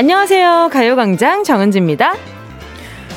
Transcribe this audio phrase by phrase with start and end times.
[0.00, 0.70] 안녕하세요.
[0.72, 2.14] 가요광장 정은지입니다.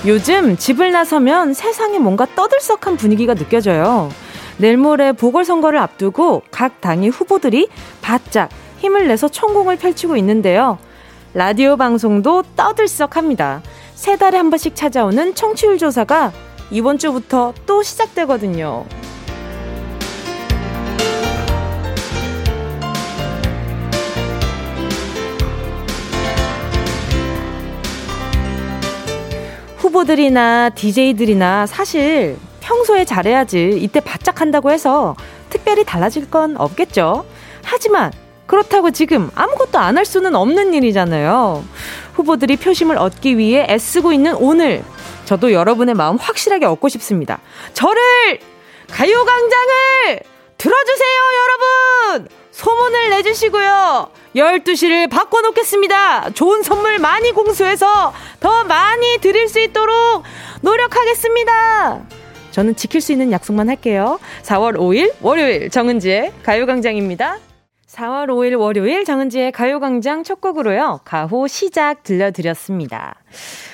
[0.05, 4.09] 요즘 집을 나서면 세상에 뭔가 떠들썩한 분위기가 느껴져요.
[4.57, 7.69] 내일 모레 보궐선거를 앞두고 각 당의 후보들이
[8.01, 8.49] 바짝
[8.79, 10.77] 힘을 내서 총공을 펼치고 있는데요.
[11.33, 13.61] 라디오 방송도 떠들썩합니다.
[13.95, 16.33] 세 달에 한 번씩 찾아오는 청취율 조사가
[16.69, 18.85] 이번 주부터 또 시작되거든요.
[29.97, 35.15] 후보들이나 DJ들이나 사실 평소에 잘해야지 이때 바짝 한다고 해서
[35.49, 37.25] 특별히 달라질 건 없겠죠.
[37.63, 38.11] 하지만
[38.47, 41.63] 그렇다고 지금 아무것도 안 할 수는 없는 일이잖아요.
[42.15, 44.83] 후보들이 표심을 얻기 위해 애쓰고 있는 오늘
[45.25, 47.39] 저도 여러분의 마음 확실하게 얻고 싶습니다.
[47.73, 48.01] 저를
[48.89, 50.19] 가요광장을
[50.57, 51.19] 들어주세요,
[52.11, 52.42] 여러분!
[52.53, 54.09] 소문을 내주시고요.
[54.35, 56.29] 12시를 바꿔놓겠습니다.
[56.31, 60.23] 좋은 선물 많이 공수해서 더 많이 드릴 수 있도록
[60.61, 62.01] 노력하겠습니다.
[62.51, 64.19] 저는 지킬 수 있는 약속만 할게요.
[64.43, 67.39] 4월 5일 월요일 정은지의 가요광장입니다.
[67.87, 70.99] 4월 5일 월요일 정은지의 가요광장 첫 곡으로요.
[71.05, 73.15] 가호 시작 들려드렸습니다.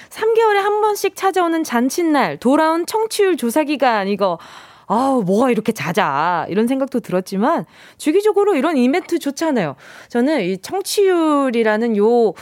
[0.09, 4.37] 3개월에 한 번씩 찾아오는 잔칫날, 돌아온 청취율 조사 기간, 이거
[4.91, 6.47] 아우, 뭐가 이렇게 잦아.
[6.49, 7.65] 이런 생각도 들었지만,
[7.99, 9.75] 주기적으로 이런 이벤트 좋잖아요.
[10.09, 12.33] 저는 이 청취율이라는 요,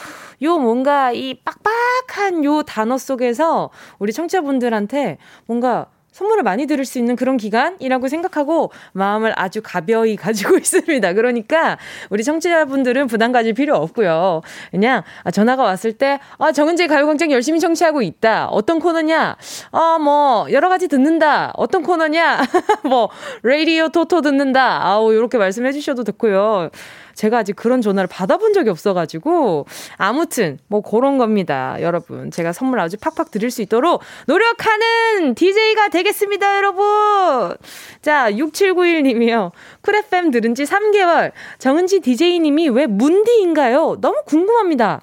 [0.41, 5.87] 요 뭔가 이 빡빡한 요 단어 속에서 우리 청취자분들한테 뭔가
[6.17, 11.13] 선물을 많이 들을 수 있는 그런 기간이라고 생각하고 마음을 아주 가벼이 가지고 있습니다.
[11.13, 11.77] 그러니까
[12.09, 14.41] 우리 청취자분들은 부담 가질 필요 없고요.
[14.71, 18.47] 그냥 아, 전화가 왔을 때 아, 정은재 가요광장 열심히 청취하고 있다.
[18.47, 19.35] 어떤 코너냐?
[19.71, 21.51] 아, 뭐 여러 가지 듣는다.
[21.55, 22.41] 어떤 코너냐?
[22.83, 23.09] 뭐
[23.43, 24.87] 라디오 토토 듣는다.
[24.87, 26.71] 아우, 이렇게 말씀해 주셔도 좋고요.
[27.17, 29.65] 제가 아직 그런 전화를 받아본 적이 없어가지고
[29.97, 31.75] 아무튼 뭐 그런 겁니다.
[31.81, 37.57] 여러분 제가 선물 아주 팍팍 드릴 수 있도록 노력하는 DJ가 되겠습니다, 여러분.
[38.01, 39.51] 자 6791님이요.
[39.81, 43.97] 쿨 FM 들은 지 3개월 정은지 DJ님이 왜 문디인가요?
[43.99, 45.01] 너무 궁금합니다.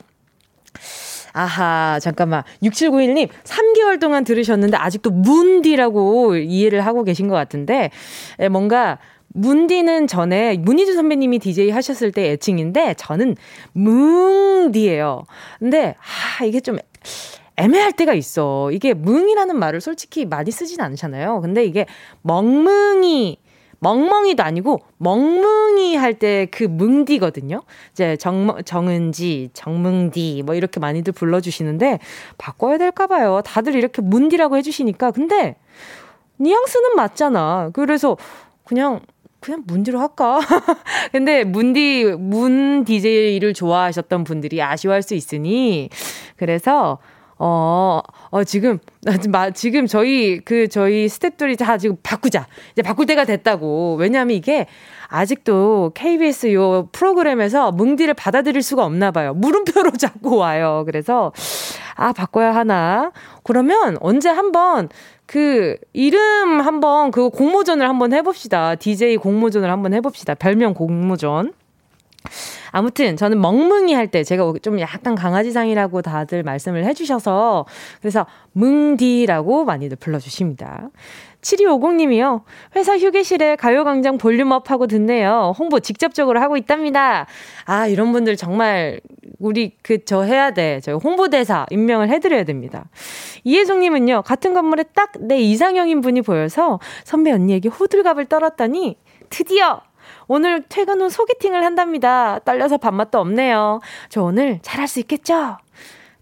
[1.36, 2.44] 아하, 잠깐만.
[2.62, 7.90] 6791님, 3개월 동안 들으셨는데 아직도 문디라고 이해를 하고 계신 것 같은데,
[8.52, 8.98] 뭔가
[9.34, 13.36] 문디는 전에 문희주 선배님이 DJ 하셨을 때 애칭인데 저는
[13.72, 15.24] 뭉디예요.
[15.58, 15.96] 근데
[16.40, 16.78] 아 이게 좀
[17.56, 18.70] 애매할 때가 있어.
[18.72, 21.40] 이게 뭉이라는 말을 솔직히 많이 쓰진 않잖아요.
[21.40, 21.86] 근데 이게
[22.22, 23.38] 멍뭉이
[23.80, 27.62] 멍멍이도 아니고 멍뭉이 할 때 그 뭉디거든요.
[27.92, 31.98] 이제 정 정은지, 정뭉디 뭐 이렇게 많이들 불러 주시는데
[32.38, 33.42] 바꿔야 될까 봐요.
[33.44, 35.56] 다들 이렇게 문디라고 해 주시니까 근데
[36.38, 37.70] 뉘앙스는 맞잖아.
[37.74, 38.16] 그래서
[38.64, 39.00] 그냥
[39.44, 40.40] 그냥 문디로 할까?
[41.12, 45.90] 근데 문디, 문 DJ를 좋아하셨던 분들이 아쉬워할 수 있으니,
[46.36, 46.96] 그래서,
[47.38, 48.00] 어,
[48.30, 48.78] 어, 지금,
[49.52, 52.46] 지금 저희, 그, 저희 스탭들이 다 지금 바꾸자.
[52.72, 53.96] 이제 바꿀 때가 됐다고.
[53.96, 54.66] 왜냐하면 이게
[55.08, 59.34] 아직도 KBS 요 프로그램에서 뭉디를 받아들일 수가 없나 봐요.
[59.34, 60.84] 물음표로 자꾸 와요.
[60.86, 61.32] 그래서,
[61.94, 63.12] 아, 바꿔야 하나.
[63.42, 64.88] 그러면 언제 한번
[65.26, 68.74] 그 이름 한번 그 공모전을 한번 해봅시다.
[68.76, 70.34] DJ 공모전을 한번 해봅시다.
[70.34, 71.52] 별명 공모전.
[72.76, 77.64] 아무튼 저는 멍뭉이 할 때 제가 좀 약간 강아지상이라고 다들 말씀을 해주셔서
[78.00, 80.90] 그래서 뭉디라고 많이들 불러주십니다.
[81.40, 82.42] 7250님이요.
[82.74, 85.54] 회사 휴게실에 가요광장 볼륨업 하고 듣네요.
[85.58, 87.26] 홍보 직접적으로 하고 있답니다.
[87.66, 89.00] 아, 이런 분들 정말
[89.38, 90.80] 우리 그 저 해야 돼.
[90.82, 92.86] 저 홍보대사 임명을 해드려야 됩니다.
[93.44, 94.22] 이혜정님은요.
[94.22, 98.96] 같은 건물에 딱 내 이상형인 분이 보여서 선배 언니에게 호들갑을 떨었더니
[99.30, 99.80] 드디어
[100.26, 102.38] 오늘 퇴근 후 소개팅을 한답니다.
[102.40, 103.80] 떨려서 밥맛도 없네요.
[104.08, 105.58] 저 오늘 잘할 수 있겠죠?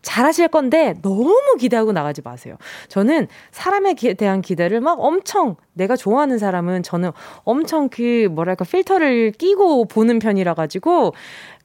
[0.03, 2.57] 잘하실 건데 너무 기대하고 나가지 마세요.
[2.89, 7.13] 저는 사람에 대한 기대를 막 엄청 내가 좋아하는 사람은 저는
[7.45, 11.15] 엄청 그 뭐랄까 필터를 끼고 보는 편이라 가지고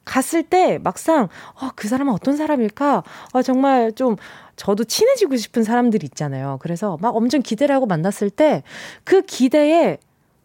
[0.04, 1.28] 갔을 때 막상
[1.60, 3.02] 어, 그 사람은 어떤 사람일까?
[3.32, 4.16] 어, 정말 좀
[4.56, 6.58] 저도 친해지고 싶은 사람들이 있잖아요.
[6.62, 8.62] 그래서 막 엄청 기대를 하고 만났을 때
[9.04, 9.98] 그 기대에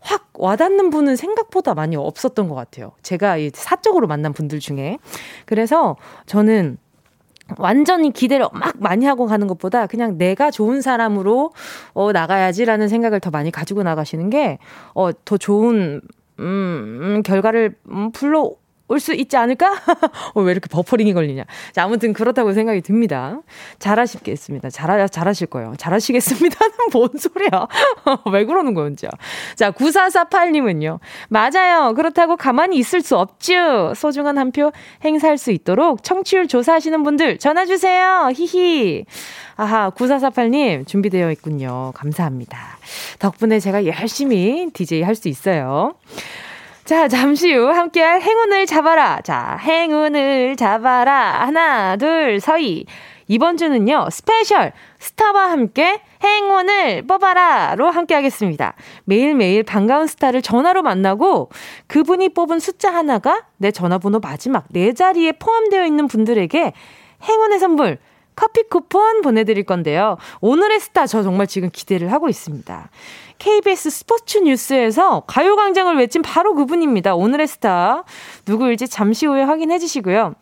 [0.04, 2.92] 확 와닿는 분은 생각보다 많이 없었던 것 같아요.
[3.02, 4.98] 제가 사적으로 만난 분들 중에.
[5.46, 5.96] 그래서
[6.26, 6.78] 저는
[7.58, 11.52] 완전히 기대를 막 많이 하고 가는 것보다 그냥 내가 좋은 사람으로
[11.94, 14.60] 어, 나가야지라는 생각을 더 많이 가지고 나가시는 게,
[14.94, 16.02] 어, 더 좋은,
[16.40, 18.52] 음, 음 결과를 음, 불러
[18.94, 19.74] 올 수 있지 않을까?
[20.34, 21.44] 어, 왜 이렇게 버퍼링이 걸리냐.
[21.74, 23.42] 자, 아무튼 그렇다고 생각이 듭니다.
[23.80, 24.70] 잘하시겠습니다.
[24.70, 25.74] 잘하, 잘하실 거예요.
[25.78, 27.68] 잘하시겠습니다는 뭔 소리야.
[28.32, 29.10] 왜 그러는 진짜.
[29.56, 31.00] 자, 9448님은요.
[31.30, 31.94] 맞아요.
[31.96, 33.94] 그렇다고 가만히 있을 수 없죠.
[33.96, 34.72] 소중한 한 표
[35.04, 38.30] 행사할 수 있도록 청취율 조사하시는 분들 전화주세요.
[38.36, 39.06] 히히.
[39.56, 41.92] 아하, 9448님 준비되어 있군요.
[41.96, 42.78] 감사합니다.
[43.18, 45.96] 덕분에 제가 열심히 DJ 할 수 있어요.
[46.86, 49.22] 자, 잠시 후 함께할 행운을 잡아라.
[49.22, 51.46] 자, 행운을 잡아라.
[51.46, 52.86] 하나, 둘, 서희.
[53.30, 58.74] 이번 주는요, 스페셜 스타와 함께 행운을 뽑아라로 함께 하겠습니다.
[59.06, 61.50] 매일매일 반가운 스타를 전화로 만나고
[61.88, 66.74] 그분이 뽑은 숫자 하나가 내 전화번호 마지막 네 자리에 포함되어 있는 분들에게
[67.24, 67.98] 행운의 선물
[68.36, 70.18] 커피 쿠폰 보내드릴 건데요.
[70.42, 72.90] 오늘의 스타 저 정말 지금 기대를 하고 있습니다.
[73.40, 77.16] KBS 스포츠 뉴스에서 가요광장을 외친 바로 그분입니다.
[77.16, 78.04] 오늘의 스타.
[78.48, 80.36] 누구일지 잠시 후에 확인해 주시고요.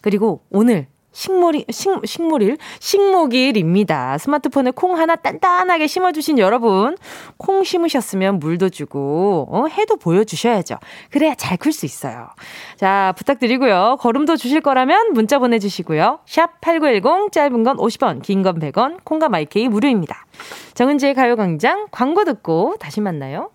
[0.00, 4.18] 그리고 오늘 식물이, 식, 식물일, 식목일입니다.
[4.18, 6.96] 스마트폰에 콩 하나 단단하게 심어주신 여러분,
[7.36, 10.78] 콩 심으셨으면 물도 주고, 어, 해도 보여주셔야죠.
[11.10, 12.28] 그래야 잘 클 수 있어요.
[12.76, 13.98] 자, 부탁드리고요.
[14.00, 16.20] 걸음도 주실 거라면 문자 보내주시고요.
[16.26, 20.24] 샵 8910, 짧은 건 50원, 긴 건 100원, 콩과 마이케이 무료입니다.
[20.74, 23.50] 정은지의 가요광장 광고 듣고 다시 만나요.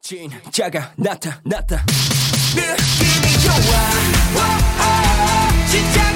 [0.00, 1.84] 진짜가 나타났다.
[2.56, 3.52] 느낌이 좋아.
[4.36, 4.40] 오,
[4.80, 6.09] 오, 진짜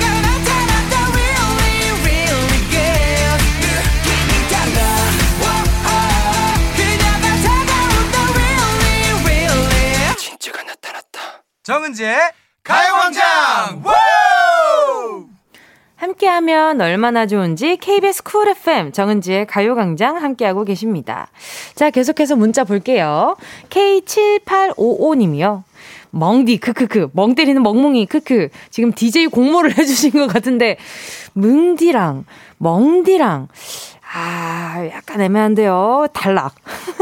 [11.64, 12.14] 정은지의
[12.62, 13.82] 가요광장!
[15.96, 21.28] 함께하면 얼마나 좋은지 KBS 쿨 FM 정은지의 가요광장 함께하고 계십니다.
[21.74, 23.38] 자 계속해서 문자 볼게요.
[23.70, 25.62] K7855님이요.
[26.10, 27.08] 멍디 크크크.
[27.14, 28.50] 멍 때리는 멍멍이 크크.
[28.68, 30.76] 지금 DJ 공모를 해주신 것 같은데
[31.32, 32.26] 뭉디랑
[32.58, 33.48] 멍디랑.
[34.12, 36.08] 아 약간 애매한데요.
[36.12, 36.54] 탈락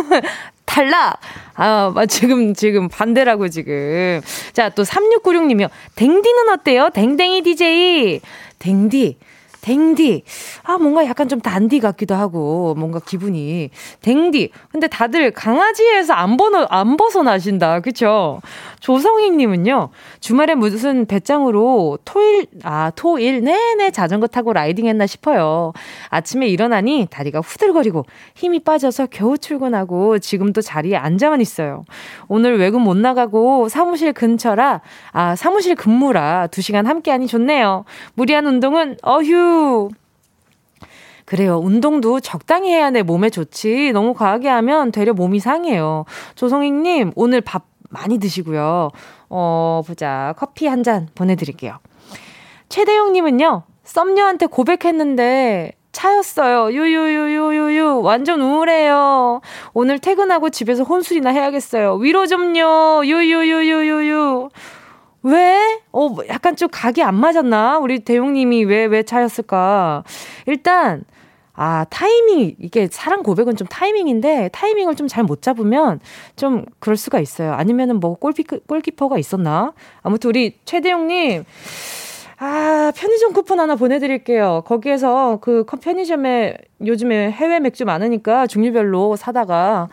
[0.73, 1.21] 탈락
[1.55, 4.23] 아, 지금, 지금 반대라고 지금.
[4.55, 5.69] 자, 또 3696님이요.
[5.97, 6.89] 댕디는 어때요?
[6.95, 8.21] 댕댕이 DJ.
[8.59, 9.19] 댕디.
[9.63, 10.25] 댕디.
[10.65, 13.71] 아, 뭔가 약간 좀 단디 같기도 하고, 뭔가 기분이.
[14.03, 14.51] 댕디.
[14.71, 17.81] 근데 다들 강아지에서 안, 벗어, 안 벗어나신다.
[17.81, 18.41] 그쵸?
[18.81, 25.73] 조성희님은요, 주말에 무슨 배짱으로 토일, 아, 토일 내내 자전거 타고 라이딩 했나 싶어요.
[26.09, 28.05] 아침에 일어나니 다리가 후들거리고
[28.35, 31.85] 힘이 빠져서 겨우 출근하고 지금도 자리에 앉아만 있어요.
[32.27, 34.81] 오늘 외근 못 나가고 사무실 근처라,
[35.13, 37.85] 아, 사무실 근무라 두 시간 함께하니 좋네요.
[38.15, 39.52] 무리한 운동은 어휴.
[41.25, 41.59] 그래요.
[41.59, 43.93] 운동도 적당히 해야 내 몸에 좋지.
[43.93, 46.05] 너무 과하게 하면 되려 몸이 상해요.
[46.35, 48.91] 조성익님, 오늘 밥 많이 드시고요.
[49.31, 50.35] 어, 보자.
[50.37, 51.79] 커피 한 잔 보내드릴게요.
[52.69, 56.73] 최대용님은요, 썸녀한테 고백했는데, 차였어요.
[56.73, 58.01] 유유유유유유.
[58.03, 59.43] 완전 우울해요.
[59.75, 61.97] 오늘 퇴근하고 집에서 혼술이나 해야겠어요.
[61.97, 63.03] 위로 좀요.
[63.05, 64.49] 유유유유유유.
[65.23, 65.81] 왜?
[65.93, 67.79] 어, 약간 좀 각이 안 맞았나?
[67.79, 70.03] 우리 대용님이 왜, 왜 차였을까?
[70.47, 71.05] 일단,
[71.55, 76.01] 아, 타이밍, 이게 사랑 고백은 좀 타이밍인데, 타이밍을 좀 잘 못 잡으면
[76.35, 77.53] 좀 그럴 수가 있어요.
[77.53, 79.73] 아니면은 뭐 골피, 골키퍼가 있었나?
[80.03, 81.45] 아무튼 우리 최대용님,
[82.39, 84.63] 아, 편의점 쿠폰 하나 보내드릴게요.
[84.67, 89.89] 거기에서 그 편의점에 요즘에 해외 맥주 많으니까 종류별로 사다가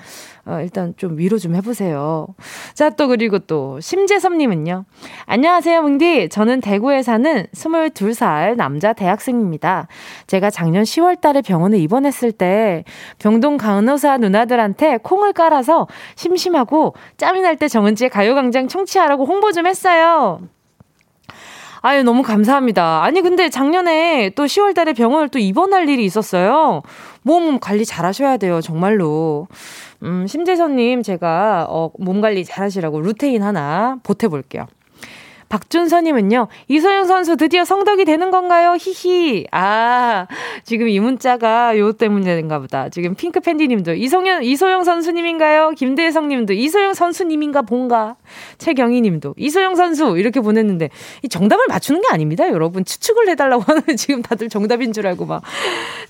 [0.49, 2.25] 어, 일단 좀 위로 좀 해보세요.
[2.73, 4.85] 자, 또 그리고 또 심재섭님은요.
[5.27, 6.29] 안녕하세요, 뭉디.
[6.29, 9.87] 저는 대구에 사는 22살 남자 대학생입니다.
[10.25, 12.83] 제가 작년 10월 달에 병원에 입원했을 때
[13.19, 20.39] 병동 간호사 누나들한테 콩을 깔아서 심심하고 짬이 날 때 정은지의 가요광장 청취하라고 홍보 좀 했어요.
[21.81, 23.03] 아유, 너무 감사합니다.
[23.03, 26.81] 아니, 근데 작년에 또 10월 달에 병원을 또 입원할 일이 있었어요.
[27.21, 29.47] 몸 관리 잘 하셔야 돼요, 정말로.
[30.03, 34.67] 음, 심재선님, 제가, 어, 몸 관리 잘 하시라고 루테인 하나 보태볼게요.
[35.49, 38.77] 박준서님은요, 이소영 선수 드디어 성덕이 되는 건가요?
[38.79, 39.45] 히히.
[39.51, 40.27] 아,
[40.63, 42.89] 지금 이 문자가 요 때문인가 보다.
[42.89, 45.71] 지금 핑크 팬디님도 이성현, 이소영 선수님인가요?
[45.71, 48.15] 김대성 님도 이소영 선수님인가 본가?
[48.59, 50.89] 최경희 님도 이소영 선수 이렇게 보냈는데
[51.23, 52.47] 이 정답을 맞추는 게 아닙니다.
[52.49, 55.41] 여러분 추측을 해달라고 하는 지금 다들 정답인 줄 알고 막.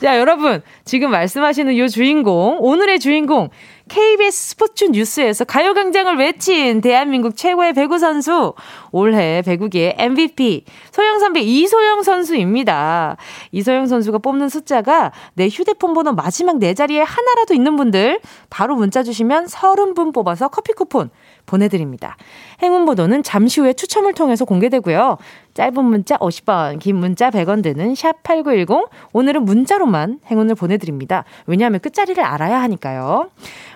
[0.01, 3.49] 자, 여러분 지금 말씀하시는 요 주인공, 오늘의 주인공
[3.89, 8.53] KBS 스포츠 뉴스에서 가요광장을 외친 대한민국 최고의 배구 선수,
[8.91, 13.17] 올해 배구계의 MVP, 소영 선배 이소영 선수입니다.
[13.51, 19.03] 이소영 선수가 뽑는 숫자가 내 휴대폰 번호 마지막 네 자리에 하나라도 있는 분들, 바로 문자
[19.03, 21.09] 주시면 30분 뽑아서 커피 쿠폰
[21.49, 22.15] 보내드립니다.
[22.61, 25.17] 행운 번호는 잠시 후에 추첨을 통해서 공개되고요.
[25.55, 28.89] 짧은 문자 50원, 긴 문자 100원 드는 샵 8910.
[29.11, 31.25] 오늘은 문자로만 행운을 보내드립니다.
[31.47, 33.29] 왜냐하면 끝자리를 알아야 하니까요.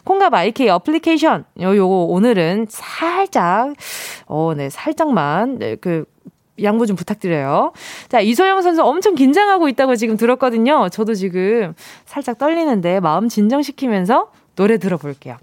[0.06, 1.46] 콩과 마이케이 어플리케이션.
[1.62, 3.74] 요, 요거 오늘은 살짝,
[4.28, 6.06] 어, 네, 살짝만, 네, 그,
[6.62, 7.74] 양보 좀 부탁드려요.
[8.10, 10.88] 자, 이소영 선수 엄청 긴장하고 있다고 지금 들었거든요.
[10.90, 11.74] 저도 지금
[12.06, 15.38] 살짝 떨리는데 마음 진정시키면서 노래 들어볼게요.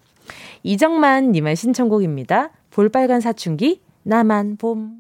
[0.63, 2.51] 이정만 님의 신청곡입니다.
[2.71, 4.93] 볼빨간 사춘기, 나만 봄.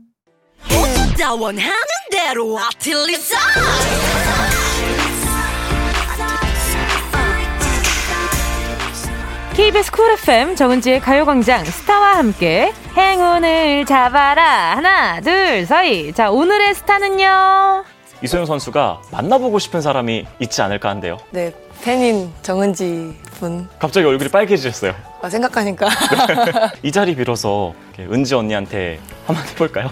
[9.54, 14.76] KBS 쿨 FM 정은지의 가요광장 스타와 함께 행운을 잡아라.
[14.76, 16.12] 하나 둘 서희.
[16.14, 17.84] 자 오늘의 스타는요?
[18.22, 21.18] 이소영 선수가 만나보고 싶은 사람이 있지 않을까 한데요.
[21.30, 25.88] 네 팬인 정은지 분 갑자기 얼굴이 빨개지셨어요 아, 생각하니까
[26.82, 29.90] 이 자리 빌어서 은지 언니한테 한번 해볼까요?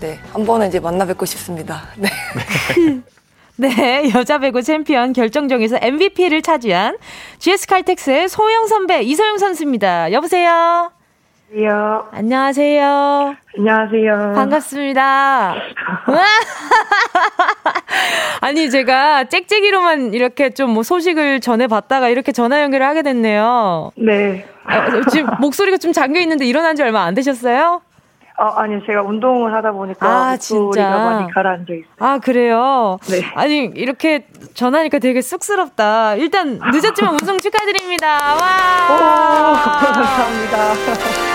[0.00, 2.08] 네 한 번은 이제 만나 뵙고 싶습니다 네.
[3.56, 6.98] 네, 여자 배구 챔피언 결정정에서 MVP를 차지한
[7.38, 10.10] GS 칼텍스의 소영 선배 이소영 선수입니다.
[10.10, 10.90] 여보세요.
[11.50, 12.08] 안녕하세요.
[12.10, 13.34] 안녕하세요.
[13.58, 14.32] 안녕하세요.
[14.34, 15.54] 반갑습니다.
[18.40, 23.92] 아니 제가 짹짹이로만 이렇게 좀 뭐 소식을 전해봤다가 이렇게 전화 연결을 하게 됐네요.
[23.96, 24.44] 네.
[24.64, 27.82] 아, 지금 목소리가 좀 잠겨 있는데 일어난 지 얼마 안 되셨어요?
[28.36, 30.90] 아, 아니 제가 운동을 하다 보니까 아, 진짜?
[30.90, 31.84] 많이 가라앉아 있어요.
[32.00, 32.98] 아 그래요?
[33.08, 33.22] 네.
[33.34, 36.16] 아니 이렇게 전화니까 되게 쑥스럽다.
[36.16, 38.34] 일단 늦었지만 우승 축하드립니다.
[38.34, 39.52] 오, 와.
[39.94, 40.74] 감사합니다.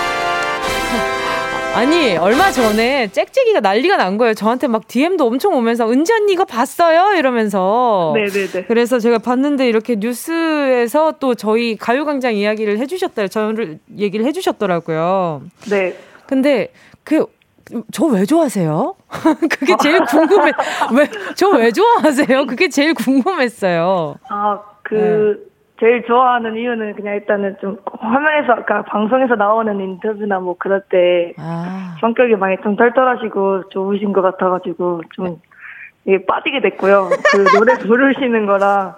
[1.74, 4.34] 아니 얼마 전에 짹짹이가 난리가 난 거예요.
[4.34, 8.12] 저한테 막 DM도 엄청 오면서 은지 언니 이거 봤어요 이러면서.
[8.14, 8.64] 네네네.
[8.66, 13.28] 그래서 제가 봤는데 이렇게 뉴스에서 또 저희 가요광장 이야기를 해주셨다.
[13.28, 15.42] 저를 얘기를 해주셨더라고요.
[15.70, 15.96] 네.
[16.34, 16.68] 근데
[17.04, 17.26] 그
[17.92, 18.94] 저왜 좋아하세요?
[19.50, 20.52] 그게 제일 궁금해.
[20.96, 22.46] 왜 저 왜 좋아하세요?
[22.46, 24.14] 그게 제일 궁금했어요.
[24.28, 30.82] 아, 그 제일 좋아하는 이유는 그냥 일단은 좀 화면에서 아까 방송에서 나오는 인터뷰나 뭐 그럴
[30.88, 31.96] 때 아.
[32.00, 35.40] 성격이 많이 좀 털털하시고 좋으신 것 같아가지고 좀
[36.04, 37.08] 이게 빠지게 됐고요.
[37.32, 38.94] 그 노래 부르시는 거랑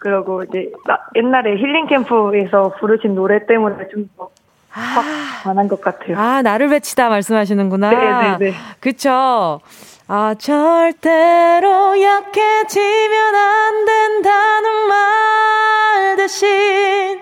[0.00, 4.08] 그리고 이제 나- 옛날에 힐링 캠프에서 부르신 노래 때문에 좀
[4.78, 5.04] 확
[5.42, 6.18] 반한 것 같아요.
[6.18, 7.90] 아, 나를 배치다 말씀하시는구나.
[7.90, 8.54] 네네네.
[8.80, 9.60] 그쵸.
[10.10, 17.20] 아, 절대로 약해지면 안 된다는 말 대신,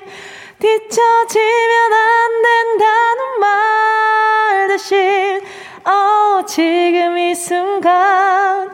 [0.61, 5.41] 뒤처지면 안 된다는 말 대신,
[5.85, 8.71] 어, 지금 이 순간,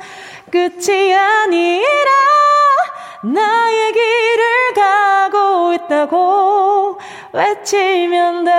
[0.50, 2.10] 끝이 아니라,
[3.24, 6.98] 나의 길을 가고 있다고
[7.32, 8.52] 외치면 돼.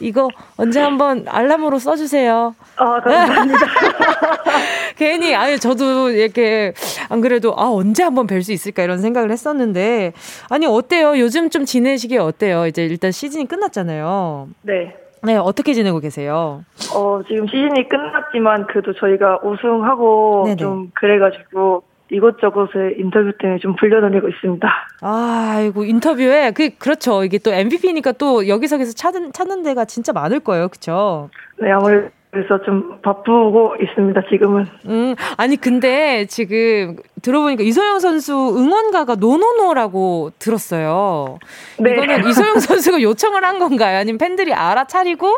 [0.00, 2.54] 이거 언제 한번 알람으로 써주세요.
[2.76, 3.66] 아, 감사합니다.
[4.98, 6.72] 괜히 아니 저도 이렇게
[7.08, 10.12] 안 그래도 아 언제 한번 뵐 수 있을까 이런 생각을 했었는데
[10.50, 11.18] 아니 어때요?
[11.18, 12.66] 요즘 좀 지내시기 어때요?
[12.66, 14.48] 이제 일단 시즌이 끝났잖아요.
[14.62, 14.96] 네.
[15.24, 16.64] 네 어떻게 지내고 계세요?
[16.94, 20.56] 어, 지금 시즌이 끝났지만 그래도 저희가 우승하고 네네.
[20.56, 24.68] 좀 그래가지고 이것저것을 인터뷰 때문에 좀 불려다니고 있습니다.
[25.00, 30.40] 아 이고 인터뷰에 그 그렇죠 이게 또 MVP니까 또 여기저기서 찾는 찾는 데가 진짜 많을
[30.40, 31.30] 거예요, 그렇죠?
[31.58, 34.64] 네, 아무래도 그래서 좀 바쁘고 있습니다, 지금은.
[34.86, 41.38] 음, 아니, 근데 지금 들어보니까 이소영 선수 응원가가 NoNoNo라고 들었어요.
[41.78, 41.92] 네.
[41.92, 43.98] 이거는 이소영 선수가 요청을 한 건가요?
[43.98, 45.36] 아니면 팬들이 알아차리고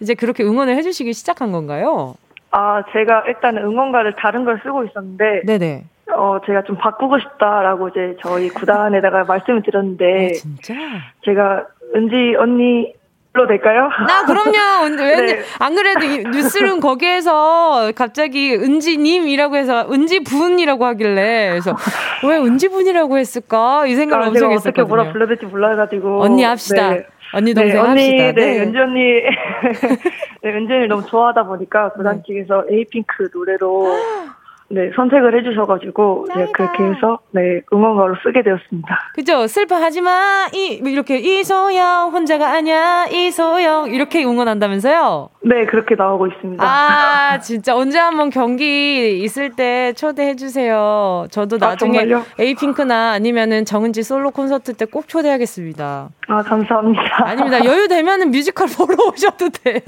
[0.00, 2.14] 이제 그렇게 응원을 해주시기 시작한 건가요?
[2.50, 5.84] 아, 제가 일단 응원가를 다른 걸 쓰고 있었는데, 네네.
[6.16, 10.74] 어, 제가 좀 바꾸고 싶다라고 이제 저희 구단에다가 말씀을 드렸는데, 아, 진짜?
[11.24, 12.92] 제가 은지 언니
[13.36, 13.88] 로 될까요?
[14.06, 14.52] 나 그럼요.
[14.86, 15.42] 근데 왜, 네.
[15.58, 21.74] 안 그래도 이 뉴스룸 거기에서 갑자기 은지님이라고 해서 은지 분이라고 하길래 그래서
[22.28, 25.10] 왜 은지 분이라고 했을까 이 생각을 아, 엄청 제가 어떻게 뭐라.
[25.10, 26.22] 불러야 될지 몰라가지고.
[26.22, 26.90] 언니 합시다.
[26.90, 27.06] 네.
[27.32, 28.40] 언니 동생 네, 언니, 합시다.
[28.40, 29.02] 네, 은지 언니,
[30.42, 32.22] 네, 은지 언니 너무 좋아하다 보니까 구단 네.
[32.24, 33.96] 측에서 에이핑크 노래로
[34.70, 38.98] 네 선택을 해주셔가지고 네, 그렇게 해서 네 응원가로 쓰게 되었습니다.
[39.14, 39.46] 그죠?
[39.46, 40.46] 슬퍼하지 마.
[40.52, 43.06] 이, 뭐 이렇게, 이소영, 혼자가 아니야.
[43.06, 43.90] 이소영.
[43.94, 45.28] 이렇게 응원한다면서요?
[45.42, 46.64] 네 그렇게 나오고 있습니다.
[46.64, 47.76] 아, 진짜.
[47.76, 51.26] 언제 한번 경기 있을 때 초대해주세요.
[51.30, 52.24] 저도 아, 나중에 정말요?
[52.38, 56.08] 에이핑크나 아니면은 정은지 솔로 콘서트 때 꼭 초대하겠습니다.
[56.28, 57.02] 아 감사합니다.
[57.24, 57.64] 아닙니다.
[57.64, 59.80] 여유 되면은 뮤지컬 보러 오셔도 돼요.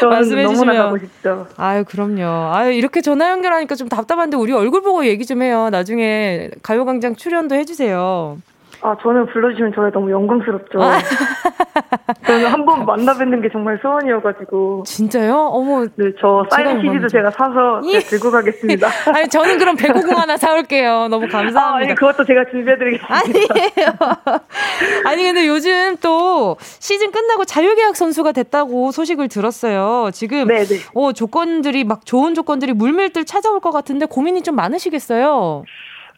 [0.00, 0.76] 저는 말씀해 너무나 주시면.
[0.76, 1.46] 가고 싶죠.
[1.56, 2.52] 아유, 그럼요.
[2.54, 5.70] 아유, 이렇게 전화 연결하니까 좀 답답한데 우리 얼굴 보고 얘기 좀 해요.
[5.70, 8.38] 나중에 가요광장 출연도 해주세요.
[8.82, 10.82] 아 저는 불러주시면 저희 너무 영광스럽죠.
[10.82, 10.98] 아.
[12.26, 14.84] 저는 한 번 만나 뵙는 게 정말 소원이어가지고.
[14.86, 15.34] 진짜요?
[15.52, 15.84] 어머.
[15.96, 17.98] 네, 저 사인 CD도 제가 사서 예.
[18.00, 18.88] 들고 가겠습니다.
[19.14, 21.08] 아니, 저는 그럼 배구공 하나 사올게요.
[21.08, 21.60] 너무 감사합니다.
[21.60, 23.14] 아, 아니, 그것도 제가 준비해드리겠습니다.
[23.14, 24.40] 아니에요.
[25.06, 30.10] 아니, 근데 요즘 또 시즌 끝나고 자유계약 선수가 됐다고 소식을 들었어요.
[30.12, 30.46] 지금.
[30.46, 30.64] 네네.
[30.94, 35.64] 어, 조건들이 막 좋은 조건들이 물밀들 찾아올 것 같은데 고민이 좀 많으시겠어요?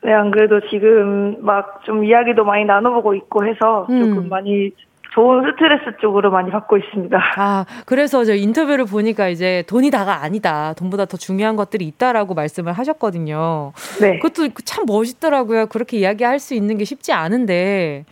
[0.04, 4.00] 네, 안 그래도 지금 막 좀 이야기도 많이 나눠보고 있고 해서 음.
[4.14, 4.70] 조금 많이
[5.14, 7.18] 좋은 스트레스 쪽으로 많이 받고 있습니다.
[7.36, 10.72] 아, 그래서 저 인터뷰를 보니까 이제 돈이 다가 아니다.
[10.74, 13.72] 돈보다 더 중요한 것들이 있다라고 말씀을 하셨거든요.
[14.00, 14.18] 네.
[14.20, 15.66] 그것도 참 멋있더라고요.
[15.66, 18.04] 그렇게 이야기할 수 있는 게 쉽지 않은데.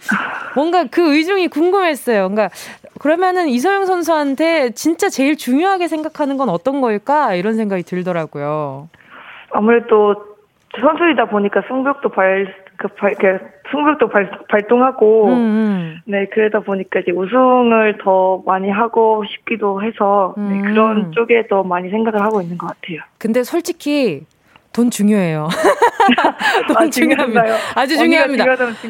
[0.54, 2.28] 뭔가 그 의중이 궁금했어요.
[2.28, 2.50] 그러니까
[2.98, 7.34] 그러면은 이서영 선수한테 진짜 제일 중요하게 생각하는 건 어떤 거일까?
[7.34, 8.88] 이런 생각이 들더라고요.
[9.52, 10.29] 아무래도
[10.78, 13.38] 선수이다 보니까 승벽도 발, 그, 발, 그,
[13.70, 16.00] 승벽도 발, 발동하고, 음, 음.
[16.04, 20.62] 네, 그러다 보니까 이제 우승을 더 많이 하고 싶기도 해서, 네, 음.
[20.62, 23.00] 그런 쪽에 더 많이 생각을 하고 있는 것 같아요.
[23.18, 24.26] 근데 솔직히
[24.72, 25.48] 돈 중요해요.
[26.68, 27.44] 돈 아, 중요합니다.
[27.74, 28.44] 아주 중요합니다.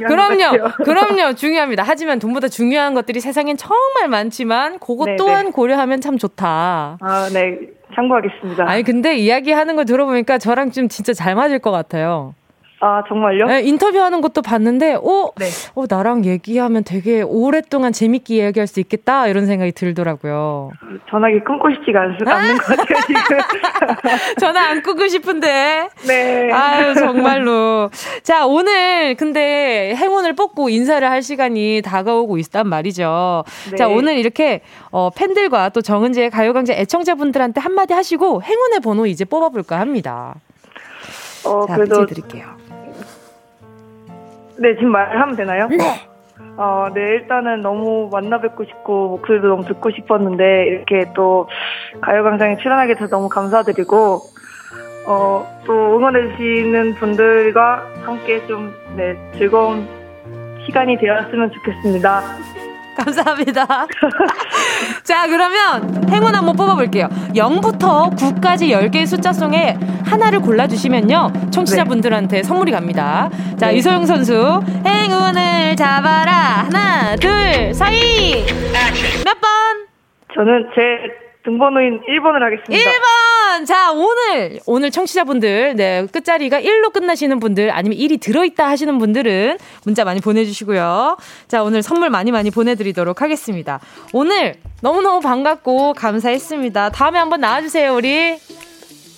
[0.06, 0.74] 그럼요.
[0.84, 1.34] 그럼요.
[1.34, 1.82] 중요합니다.
[1.86, 5.16] 하지만 돈보다 중요한 것들이 세상엔 정말 많지만 그것 네네.
[5.16, 6.98] 또한 고려하면 참 좋다.
[7.00, 7.58] 아, 네,
[7.94, 8.68] 참고하겠습니다.
[8.68, 12.34] 아니 근데 이야기하는 걸 들어보니까 저랑 좀 진짜 잘 맞을 것 같아요.
[12.82, 13.44] 아, 정말요?
[13.46, 15.46] 네, 인터뷰하는 것도 봤는데, 어, 네.
[15.74, 20.70] 어, 나랑 얘기하면 되게 오랫동안 재밌게 이야기할 수 있겠다 이런 생각이 들더라고요.
[21.10, 23.38] 전화기 끊고 싶지가 않, 않는 것 같아요, 지금.
[24.40, 25.90] 전화 안 끄고 싶은데.
[26.06, 26.50] 네.
[26.52, 27.90] 아유, 정말로.
[28.22, 33.44] 자, 오늘 근데 행운을 뽑고 인사를 할 시간이 다가오고 있단 말이죠.
[33.72, 33.76] 네.
[33.76, 39.78] 자, 오늘 이렇게 어, 팬들과 또 정은지의 가요광장 애청자분들한테 한마디 하시고 행운의 번호 이제 뽑아볼까
[39.78, 40.36] 합니다.
[41.44, 42.56] 어, 자, 그래도, 드릴게요.
[44.60, 45.68] 네, 지금 말하면 되나요?
[45.68, 45.78] 네.
[46.58, 51.48] 어, 네, 일단은 너무 만나 뵙고 싶고, 목소리도 너무 듣고 싶었는데, 이렇게 또,
[52.02, 54.20] 가요광장에 출연하게 돼서 너무 감사드리고,
[55.06, 59.88] 어, 또 응원해주시는 분들과 함께 좀, 네, 즐거운
[60.66, 62.20] 시간이 되었으면 좋겠습니다.
[63.04, 63.66] 감사합니다.
[65.02, 67.08] 자, 그러면 행운 한번 뽑아볼게요.
[67.34, 71.32] 0부터 9까지 10개의 숫자 중에 하나를 골라주시면요.
[71.50, 73.30] 청취자분들한테 선물이 갑니다.
[73.56, 73.76] 자, 네.
[73.76, 74.60] 이소영 선수.
[74.86, 76.66] 행운을 잡아라.
[76.66, 78.44] 하나, 둘, 사이.
[79.24, 79.50] 몇 번?
[80.34, 80.80] 저는 제
[81.44, 82.90] 등번호인 1번을 하겠습니다.
[82.90, 83.29] 1번!
[83.66, 90.04] 자, 오늘, 오늘 청취자분들, 네, 끝자리가 1로 끝나시는 분들, 아니면 1이 들어있다 하시는 분들은 문자
[90.04, 91.16] 많이 보내주시고요.
[91.48, 93.80] 자, 오늘 선물 많이 많이 보내드리도록 하겠습니다.
[94.12, 96.90] 오늘 너무너무 반갑고 감사했습니다.
[96.90, 98.38] 다음에 한번 나와주세요, 우리.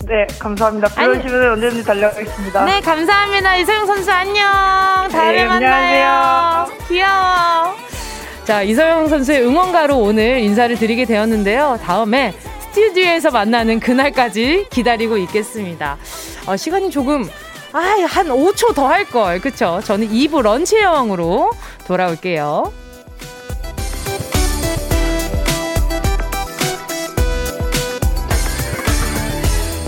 [0.05, 0.89] 네, 감사합니다.
[0.89, 2.65] 불러주시면 언제든지 달려가겠습니다.
[2.65, 3.55] 네, 감사합니다.
[3.57, 4.43] 이소영 선수 안녕.
[5.09, 6.05] 다음에 네, 만나요.
[6.05, 6.87] 안녕하세요.
[6.89, 7.75] 귀여워.
[8.43, 11.79] 자, 이소영 선수의 응원가로 오늘 인사를 드리게 되었는데요.
[11.81, 12.33] 다음에
[12.73, 15.97] 스튜디오에서 만나는 그날까지 기다리고 있겠습니다.
[16.47, 17.29] 어, 시간이 조금
[17.71, 19.39] 아, 한 5초 더 할 걸.
[19.39, 19.79] 그쵸?
[19.83, 21.51] 저는 2부 런치 여왕으로
[21.85, 22.71] 돌아올게요.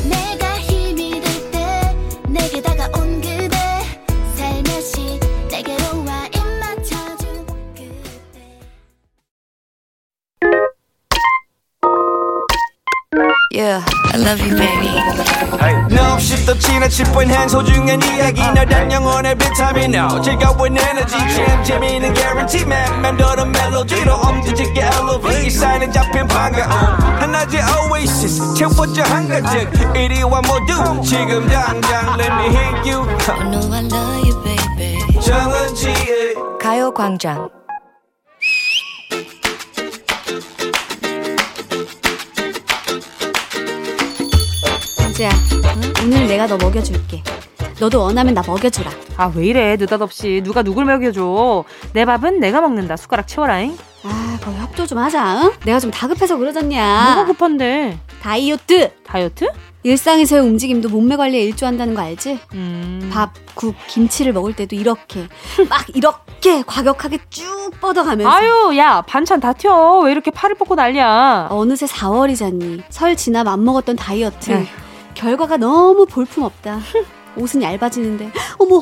[0.09, 1.95] 내가 힘이 될 때
[2.29, 2.74] 내게 다
[13.55, 14.91] Yeah, I love you, baby.
[15.89, 18.41] No 없이 또 지나칠 뻔한 소중한 이야기.
[18.41, 21.15] 너란 영혼의 비타민 No 즐거운 에너지.
[21.17, 23.01] 참 재미있는 guarantee man.
[23.01, 25.47] 맘대로 멜로디로 엄지짓게 elevate.
[25.47, 26.69] 이 사인은 잡힌 반가움.
[27.21, 28.55] 하나의 oasis.
[28.55, 33.07] 채워져 한가득 이리와 모두 지금 당장 let me hit you.
[33.29, 35.21] I know I love you baby.
[35.21, 37.54] 정은지의 가요광장.
[45.15, 45.29] 은지야,
[46.03, 47.23] 오늘 내가 너 먹여줄게.
[47.79, 48.91] 너도 원하면 나 먹여주라.
[49.15, 49.77] 아, 왜 이래.
[49.77, 50.41] 느닷없이.
[50.43, 51.63] 누가 누굴 먹여줘.
[51.93, 52.97] 내 밥은 내가 먹는다.
[52.97, 53.77] 숟가락 치워라잉.
[54.03, 55.43] 아, 거기 협조 좀 하자.
[55.43, 55.51] 응?
[55.63, 57.23] 내가 좀 다급해서 뭐가 그러잖냐.
[57.27, 57.97] 급한데?
[58.21, 58.91] 다이어트.
[59.05, 59.47] 다이어트?
[59.83, 62.39] 일상에서의 움직임도 몸매 관리에 일조한다는 거 알지?
[62.53, 63.09] 음.
[63.13, 65.27] 밥, 국, 김치를 먹을 때도 이렇게
[65.69, 69.99] 막 이렇게 과격하게 쭉 뻗어가면서 아유, 야, 반찬 다 튀어.
[70.03, 71.47] 왜 이렇게 팔을 뻗고 난리야?
[71.51, 72.83] 어느새 4월이잖니.
[72.89, 74.51] 설 지나 맘먹었던 다이어트.
[74.51, 74.65] 에휴.
[75.15, 76.79] 결과가 너무 볼품없다.
[77.37, 78.81] 옷은 얇아지는데 어머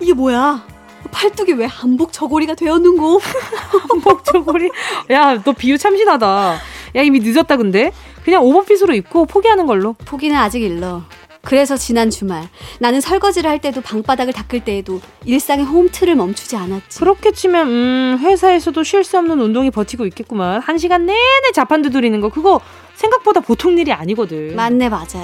[0.00, 0.66] 이게 뭐야?
[1.10, 3.20] 팔뚝이 왜 한복 저고리가 되었는고?
[4.04, 4.70] 목저고리.
[5.10, 6.58] 야, 너 비유 참신하다.
[6.96, 7.92] 야, 이미 늦었다, 근데.
[8.24, 9.92] 그냥 오버핏으로 입고 포기하는 걸로.
[9.92, 11.02] 포기는 아직 일러.
[11.42, 12.48] 그래서 지난 주말
[12.80, 16.98] 나는 설거지를 할 때도 방바닥을 닦을 때에도 일상의 홈트를 멈추지 않았지.
[16.98, 20.60] 그렇게 치면 음 회사에서도 쉴 수 없는 운동이 버티고 있겠구만.
[20.62, 22.60] 한 시간 내내 자판 두드리는 거 그거
[22.94, 24.54] 생각보다 보통 일이 아니거든.
[24.56, 25.18] 맞네 맞아.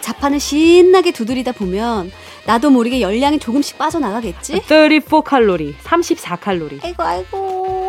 [0.00, 2.10] 자판을 신나게 두드리다 보면
[2.46, 4.60] 나도 모르게 열량이 조금씩 빠져나가겠지?
[4.66, 6.78] 34 칼로리, 34 칼로리.
[6.82, 7.36] 아이고 아이고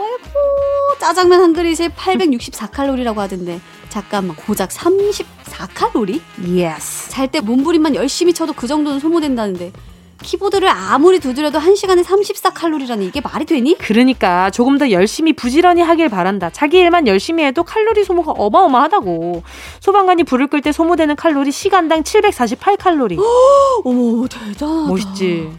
[0.03, 3.59] 아이고 짜장면 한 그릇에 864 칼로리라고 하던데
[3.89, 6.21] 잠깐만 고작 34 칼로리?
[6.47, 7.09] Yes.
[7.09, 9.71] 잘때 몸부림만 열심히 쳐도 그 정도는 소모된다는데
[10.21, 13.77] 키보드를 아무리 두드려도 한 시간에 34칼로리라는 이게 말이 되니?
[13.77, 16.49] 그러니까 조금 더 열심히 부지런히 하길 바란다.
[16.49, 19.43] 자기 일만 열심히 해도 칼로리 소모가 어마어마하다고.
[19.81, 23.19] 소방관이 불을 끌 때 소모되는 칼로리 시간당 748칼로리.
[23.83, 24.87] 어머 대단하다.
[24.87, 25.49] 멋있지.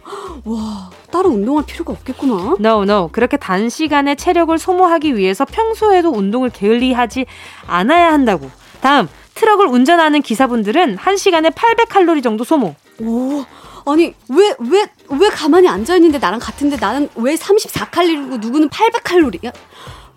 [0.44, 2.56] 와 따로 운동할 필요가 없겠구나.
[2.58, 3.08] No, no.
[3.12, 7.26] 그렇게 단시간에 체력을 소모하기 위해서 평소에도 운동을 게을리하지
[7.66, 8.50] 않아야 한다고.
[8.80, 12.74] 다음, 트럭을 운전하는 기사분들은 한시간에 800칼로리 정도 소모.
[13.00, 13.44] 오
[13.86, 19.52] 아니 왜 왜 왜 가만히 앉아 있는데 나랑 같은데 나는 왜 34칼로리고 누구는 800칼로리야?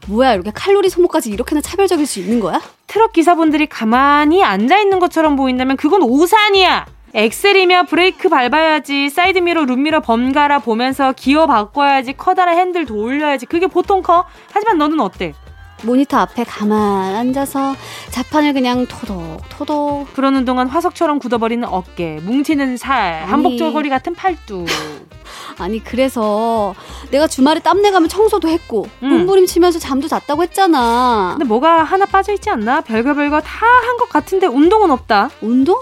[0.07, 2.59] 뭐야 이렇게 칼로리 소모까지 이렇게나 차별적일 수 있는 거야?
[2.87, 6.85] 트럭 기사분들이 가만히 앉아 있는 것처럼 보인다면 그건 오산이야.
[7.13, 13.45] 엑셀이며 브레이크 밟아야지, 사이드미러, 룸미러 번갈아 보면서 기어 바꿔야지, 커다란 핸들 돌려야지.
[13.47, 14.25] 그게 보통 커.
[14.51, 15.33] 하지만 너는 어때?
[15.83, 17.75] 모니터 앞에 가만 앉아서
[18.11, 24.65] 자판을 그냥 토독 토독 그러는 동안 화석처럼 굳어버리는 어깨, 뭉치는 살, 한복 저고리 같은 팔뚝.
[25.59, 26.73] 아니 그래서
[27.11, 29.09] 내가 주말에 땀내 가면 청소도 했고 음.
[29.09, 31.35] 몸부림치면서 잠도 잤다고 했잖아.
[31.37, 32.81] 근데 뭐가 하나 빠져 있지 않나?
[32.81, 35.29] 별거 별거 다 한 것 같은데 운동은 없다.
[35.41, 35.81] 운동?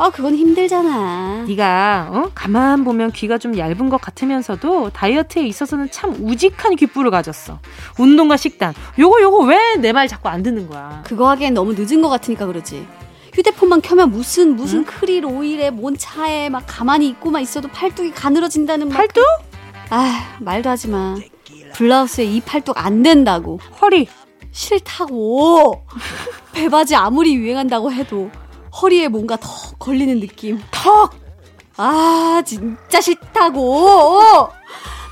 [0.00, 1.44] 아 그건 힘들잖아.
[1.48, 2.30] 네가 어?
[2.34, 7.58] 가만 보면 귀가 좀 얇은 것 같으면서도 다이어트에 있어서는 참 우직한 귓불을 가졌어.
[7.98, 8.74] 운동과 식단.
[8.98, 11.02] 요거 요거 왜 내 말 자꾸 안 듣는 거야?
[11.04, 12.86] 그거 하기엔 너무 늦은 것 같으니까 그러지.
[13.34, 18.96] 휴대폰만 켜면 무슨 무슨 크릴 오일에 뭔 차에 막 가만히 있고만 있어도 팔뚝이 가늘어진다는 막
[18.96, 19.24] 팔뚝?
[19.90, 21.16] 아 말도 하지 마.
[21.74, 23.58] 블라우스에 이 팔뚝 안 된다고.
[23.80, 24.06] 허리.
[24.52, 25.82] 싫다고.
[26.54, 28.30] 배바지 아무리 유행한다고 해도
[28.80, 30.60] 허리에 뭔가 더 걸리는 느낌.
[30.70, 31.14] 턱.
[31.76, 34.48] 아 진짜 싫다고.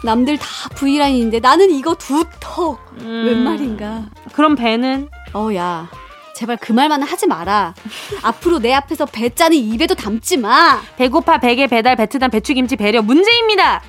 [0.04, 2.78] 남들 다 V라인인데 나는 이거 두 턱.
[3.00, 3.24] 음.
[3.26, 4.06] 웬 말인가.
[4.32, 5.08] 그럼 배는?
[5.32, 5.88] 어 야
[6.34, 7.74] 제발 그 말만 하지 마라.
[8.22, 10.80] 앞으로 내 앞에서 배짜는 입에도 담지 마.
[10.96, 13.82] 배고파 베개 배달 베트남 배추김치 배려 문제입니다.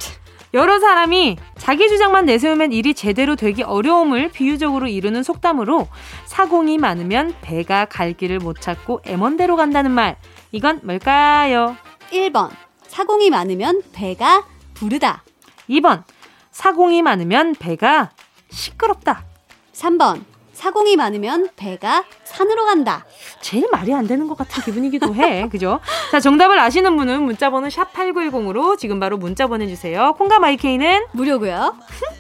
[0.57, 5.87] 여러 사람이 자기 주장만 내세우면 일이 제대로 되기 어려움을 비유적으로 이루는 속담으로
[6.25, 10.17] 사공이 많으면 배가 갈 길을 못 찾고 애먼대로 간다는 말.
[10.51, 11.77] 이건 뭘까요?
[12.09, 12.49] 1번
[12.87, 15.23] 사공이 많으면 배가 부르다.
[15.69, 16.01] 2번
[16.49, 18.09] 사공이 많으면 배가
[18.49, 19.25] 시끄럽다.
[19.73, 20.23] 3번
[20.57, 23.05] 사공이 많으면 배가 산으로 간다.
[23.41, 25.47] 제일 말이 안 되는 것 같은 기분이기도 해.
[25.51, 25.79] 그죠?
[26.11, 30.15] 자, 정답을 아시는 분은 문자번호 샵8910으로 지금 바로 문자 보내주세요.
[30.17, 31.75] 콩과 마이케이는 무료고요.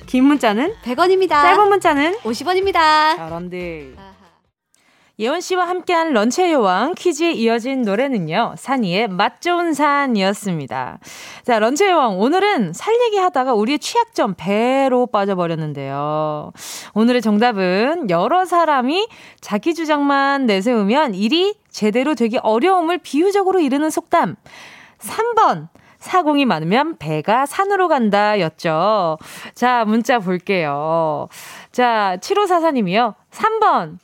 [0.05, 1.29] 긴 문자는 100원입니다.
[1.29, 2.73] 짧은 문자는 50원입니다.
[3.17, 3.93] 잘한데.
[5.19, 8.53] 예원 씨와 함께한 런치의 여왕 퀴즈에 이어진 노래는요.
[8.55, 10.99] 산이의 맛 좋은 산이었습니다.
[11.43, 16.51] 자, 런치의 여왕 오늘은 살 얘기하다가 우리의 취약점 배로 빠져버렸는데요.
[16.93, 19.07] 오늘의 정답은 여러 사람이
[19.41, 24.35] 자기 주장만 내세우면 일이 제대로 되기 어려움을 비유적으로 이르는 속담.
[24.99, 29.17] 3번 사공이 많으면 배가 산으로 간다 였죠.
[29.55, 31.27] 자, 문자 볼게요.
[31.71, 33.15] 자, 7544님이요.
[33.31, 33.97] 3번.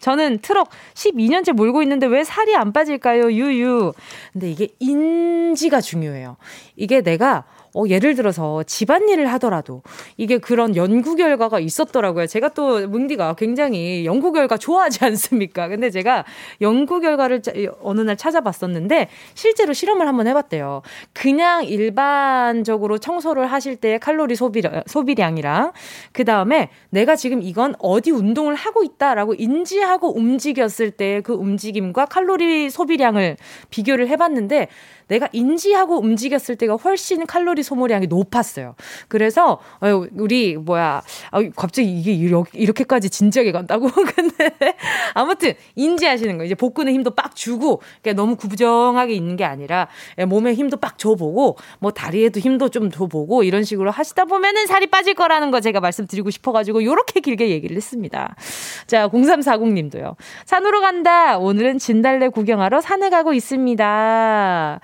[0.00, 3.32] 저는 트럭 12년째 몰고 있는데 왜 살이 안 빠질까요?
[3.32, 3.92] 유유.
[4.32, 6.36] 근데 이게 인지가 중요해요.
[6.76, 9.82] 이게 내가 어, 예를 들어서 집안일을 하더라도
[10.16, 12.26] 이게 그런 연구 결과가 있었더라고요.
[12.26, 15.68] 제가 또 뭉디가 굉장히 연구 결과 좋아하지 않습니까?
[15.68, 16.24] 근데 제가
[16.60, 17.52] 연구 결과를 짜-
[17.82, 20.82] 어느 날 찾아봤었는데 실제로 실험을 한번 해봤대요.
[21.12, 25.72] 그냥 일반적으로 청소를 하실 때의 칼로리 소비량, 소비량이랑
[26.12, 32.70] 그 다음에 내가 지금 이건 어디 운동을 하고 있다라고 인지하고 움직였을 때 그 움직임과 칼로리
[32.70, 33.36] 소비량을
[33.70, 34.68] 비교를 해봤는데
[35.10, 38.76] 내가 인지하고 움직였을 때가 훨씬 칼로리 소모량이 높았어요.
[39.08, 44.50] 그래서 어, 우리 뭐야 아, 갑자기 이게 이렇게, 이렇게까지 진지하게 간다고 근데
[45.14, 50.24] 아무튼 인지하시는 거 이제 복근에 힘도 빡 주고 그러니까 너무 구부정하게 있는 게 아니라 예,
[50.24, 55.14] 몸에 힘도 빡 줘보고 뭐 다리에도 힘도 좀 줘보고 이런 식으로 하시다 보면은 살이 빠질
[55.14, 58.36] 거라는 거 제가 말씀드리고 싶어가지고 요렇게 길게 얘기를 했습니다.
[58.86, 60.14] 자 0340님도요.
[60.44, 61.36] 산으로 간다.
[61.38, 64.80] 오늘은 진달래 구경하러 산에 가고 있습니다.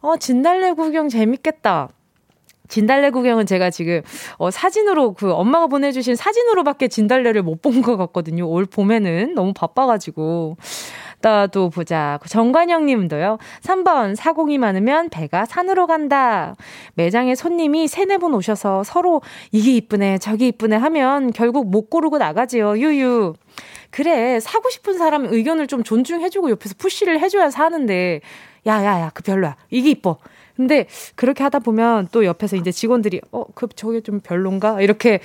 [0.00, 1.88] 어, 진달래 구경 재밌겠다.
[2.68, 4.00] 진달래 구경은 제가 지금
[4.38, 8.48] 어, 사진으로 그 엄마가 보내주신 사진으로밖에 진달래를 못 본 것 같거든요.
[8.48, 10.56] 올 봄에는 너무 바빠가지고
[11.52, 12.18] 또 보자.
[12.26, 13.38] 정관영 님도요.
[13.62, 16.54] 3번, 사공이 많으면 배가 산으로 간다.
[16.94, 19.20] 매장에 손님이 세네 분 오셔서 서로
[19.52, 22.78] 이게 이쁘네, 저게 이쁘네 하면 결국 못 고르고 나가지요.
[22.78, 23.34] 유유.
[23.90, 28.20] 그래, 사고 싶은 사람 의견을 좀 존중해주고 옆에서 푸시를 해줘야 사는데,
[28.66, 29.56] 야, 야, 야, 그 별로야.
[29.70, 30.18] 이게 이뻐.
[30.56, 34.82] 근데 그렇게 하다 보면 또 옆에서 이제 직원들이 어, 그 저게 좀 별론가?
[34.82, 35.20] 이렇게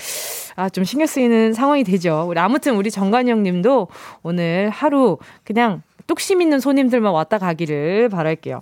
[0.56, 2.32] 아, 좀 신경 쓰이는 상황이 되죠.
[2.38, 3.90] 아무튼 우리 정관영 님도
[4.24, 8.62] 오늘 하루 그냥 뚝심 있는 손님들만 왔다 가기를 바랄게요.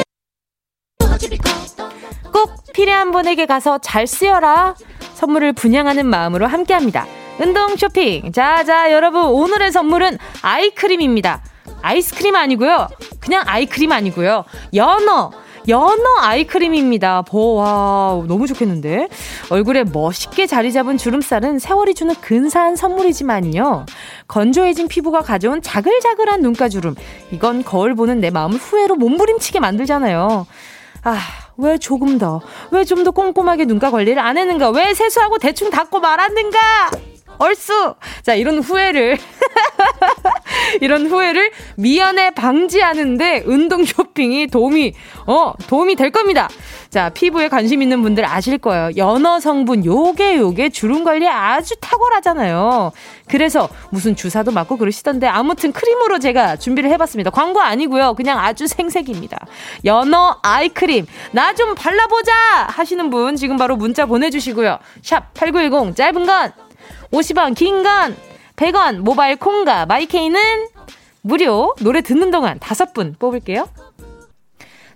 [2.31, 4.75] 꼭 필요한 분에게 가서 잘 쓰여라.
[5.13, 7.05] 선물을 분양하는 마음으로 함께 합니다.
[7.39, 8.31] 운동 쇼핑.
[8.31, 11.41] 자, 자, 여러분 오늘의 선물은 아이크림입니다.
[11.81, 12.87] 아이스크림 아니고요.
[13.19, 14.45] 그냥 아이크림 아니고요.
[14.73, 15.31] 연어.
[15.67, 17.23] 연어 아이크림입니다.
[17.31, 19.09] 와, 너무 좋겠는데?
[19.51, 23.85] 얼굴에 멋있게 자리 잡은 주름살은 세월이 주는 근사한 선물이지만요.
[24.27, 26.95] 건조해진 피부가 가져온 자글자글한 눈가주름.
[27.31, 30.47] 이건 거울 보는 내 마음을 후회로 몸부림치게 만들잖아요.
[31.03, 31.19] 아,
[31.57, 34.69] 왜 조금 더, 왜 좀 더 꼼꼼하게 눈가 관리를 안 했는가?
[34.69, 36.59] 왜 세수하고 대충 닦고 말았는가?
[37.41, 37.95] 얼쑤!
[38.21, 39.17] 자, 이런 후회를,
[40.79, 44.93] 이런 후회를 미연에 방지하는데 운동 쇼핑이 도움이,
[45.25, 46.47] 어, 도움이 될 겁니다.
[46.91, 48.91] 자, 피부에 관심 있는 분들 아실 거예요.
[48.97, 52.91] 연어 성분, 요게, 요게 주름 관리에 아주 탁월하잖아요.
[53.27, 57.31] 그래서 무슨 주사도 맞고 그러시던데 아무튼 크림으로 제가 준비를 해봤습니다.
[57.31, 58.13] 광고 아니고요.
[58.15, 59.37] 그냥 아주 생색입니다.
[59.85, 61.05] 연어 아이크림.
[61.31, 62.31] 나 좀 발라보자!
[62.69, 64.77] 하시는 분 지금 바로 문자 보내주시고요.
[65.01, 66.51] 샵 8910 짧은 건
[67.11, 68.15] 50원, 긴건
[68.55, 70.67] 100원, 모바일 콩과 마이케이는
[71.21, 71.75] 무료.
[71.81, 73.67] 노래 듣는 동안 다섯 분 뽑을게요.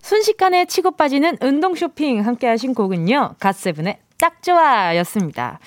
[0.01, 3.35] 순식간에 치고 빠지는 운동 쇼핑 함께 하신 곡은요.
[3.39, 5.59] 갓세븐의 딱 좋아 였습니다.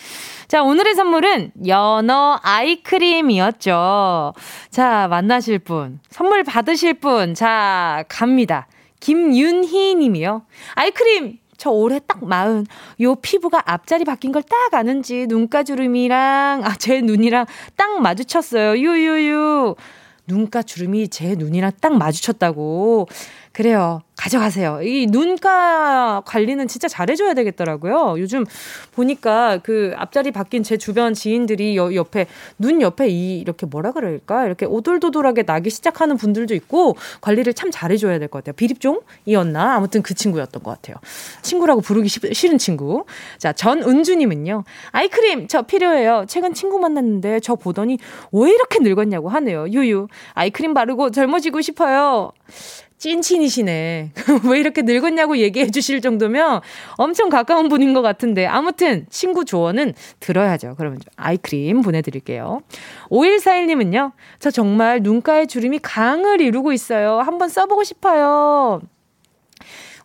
[0.46, 4.32] 자, 오늘의 선물은 연어 아이크림이었죠.
[4.70, 8.68] 자, 만나실 분, 선물 받으실 분, 자, 갑니다.
[9.00, 10.42] 김윤희 님이요.
[10.74, 12.64] 아이크림 저 올해 딱 마흔.
[13.00, 17.44] 요 피부가 앞자리 바뀐 걸 딱 아는지 눈가주름이랑 아 제 눈이랑
[17.76, 18.78] 딱 마주쳤어요.
[18.78, 19.74] 유유유.
[20.28, 23.08] 눈가 주름이 제 눈이랑 딱 마주쳤다고.
[23.58, 24.02] 그래요.
[24.14, 24.82] 가져가세요.
[24.82, 28.14] 이 눈가 관리는 진짜 잘해줘야 되겠더라고요.
[28.18, 28.44] 요즘
[28.92, 34.46] 보니까 그 앞자리 바뀐 제 주변 지인들이 여, 옆에, 눈 옆에 이, 이렇게 뭐라 그럴까?
[34.46, 38.52] 이렇게 오돌도돌하게 나기 시작하는 분들도 있고 관리를 참 잘해줘야 될 것 같아요.
[38.52, 39.74] 비립종이었나?
[39.74, 40.94] 아무튼 그 친구였던 것 같아요.
[41.42, 43.06] 친구라고 부르기 싫, 싫은 친구.
[43.38, 44.62] 자, 전은주님은요.
[44.92, 46.26] 아이크림 저 필요해요.
[46.28, 47.98] 최근 친구 만났는데 저 보더니
[48.30, 49.66] 왜 이렇게 늙었냐고 하네요.
[49.68, 50.06] 유유.
[50.34, 52.30] 아이크림 바르고 젊어지고 싶어요.
[52.98, 54.12] 찐친이시네.
[54.50, 56.60] 왜 이렇게 늙었냐고 얘기해 주실 정도면
[56.96, 58.46] 엄청 가까운 분인 것 같은데.
[58.46, 60.74] 아무튼 친구 조언은 들어야죠.
[60.76, 62.60] 그러면 아이크림 보내드릴게요.
[63.10, 64.12] 5141님은요.
[64.40, 67.20] 저 정말 눈가의 주름이 강을 이루고 있어요.
[67.20, 68.80] 한번 써보고 싶어요.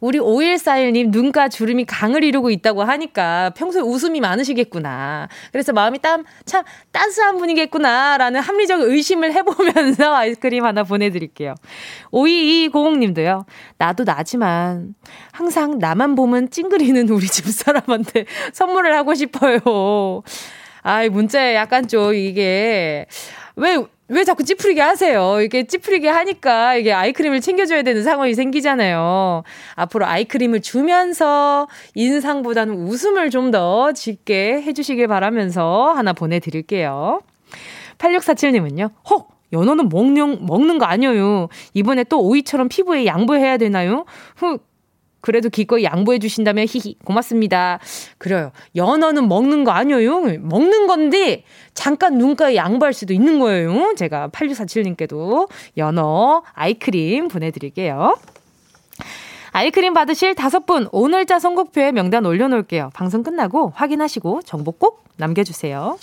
[0.03, 5.29] 우리 5141님 눈가 주름이 강을 이루고 있다고 하니까 평소에 웃음이 많으시겠구나.
[5.53, 11.55] 그래서 마음이 땀, 참 따스한 분이겠구나라는 합리적 의심을 해보면서 아이스크림 하나 보내드릴게요.
[12.11, 13.45] 5220님도요.
[13.77, 14.93] 나도 나지만
[15.31, 19.61] 항상 나만 보면 찡그리는 우리 집사람한테 선물을 하고 싶어요.
[20.81, 23.05] 아이, 문자에 약간 좀 이게,
[23.55, 23.77] 왜,
[24.13, 25.41] 왜 자꾸 찌푸리게 하세요?
[25.41, 29.43] 이게 찌푸리게 하니까 이게 아이크림을 챙겨줘야 되는 상황이 생기잖아요.
[29.76, 37.21] 앞으로 아이크림을 주면서 인상보다는 웃음을 좀더 짓게 해주시길 바라면서 하나 보내드릴게요.
[37.97, 39.34] 8647님은요, 혹!
[39.52, 41.47] 연어는 먹는, 먹는 거 아니에요.
[41.76, 44.06] 이번에 또 오이처럼 피부에 양보해야 되나요?
[44.36, 44.65] 흑!
[45.23, 47.79] 그래도 기꺼이 양보해 주신다면 히히 고맙습니다.
[48.17, 48.51] 그래요.
[48.75, 50.19] 연어는 먹는 거 아니에요.
[50.41, 53.93] 먹는 건데 잠깐 눈가에 양보할 수도 있는 거예요.
[53.95, 58.17] 제가 8647님께도 연어 아이크림 보내드릴게요.
[59.53, 62.89] 아이크림 받으실 다섯 분 오늘자 선곡표에 명단 올려놓을게요.
[62.93, 65.97] 방송 끝나고 확인하시고 정보 꼭 남겨주세요.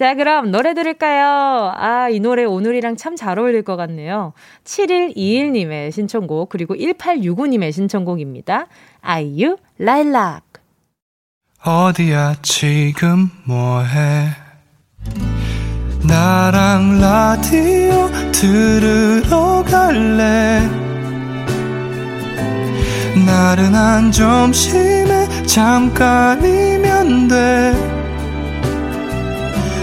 [0.00, 1.74] 자, 그럼 노래 들을까요?
[1.76, 4.32] 아, 이 노래 오늘이랑 참 잘 어울릴 것 같네요.
[4.64, 8.66] 7121님의 신청곡, 그리고 1865님의 신청곡입니다.
[9.02, 10.44] 아이유, 라일락.
[11.62, 14.28] 어디야, 지금 뭐해?
[16.08, 20.60] 나랑 라디오 들으러 갈래?
[23.26, 27.99] 나른한 점심에 잠깐이면 돼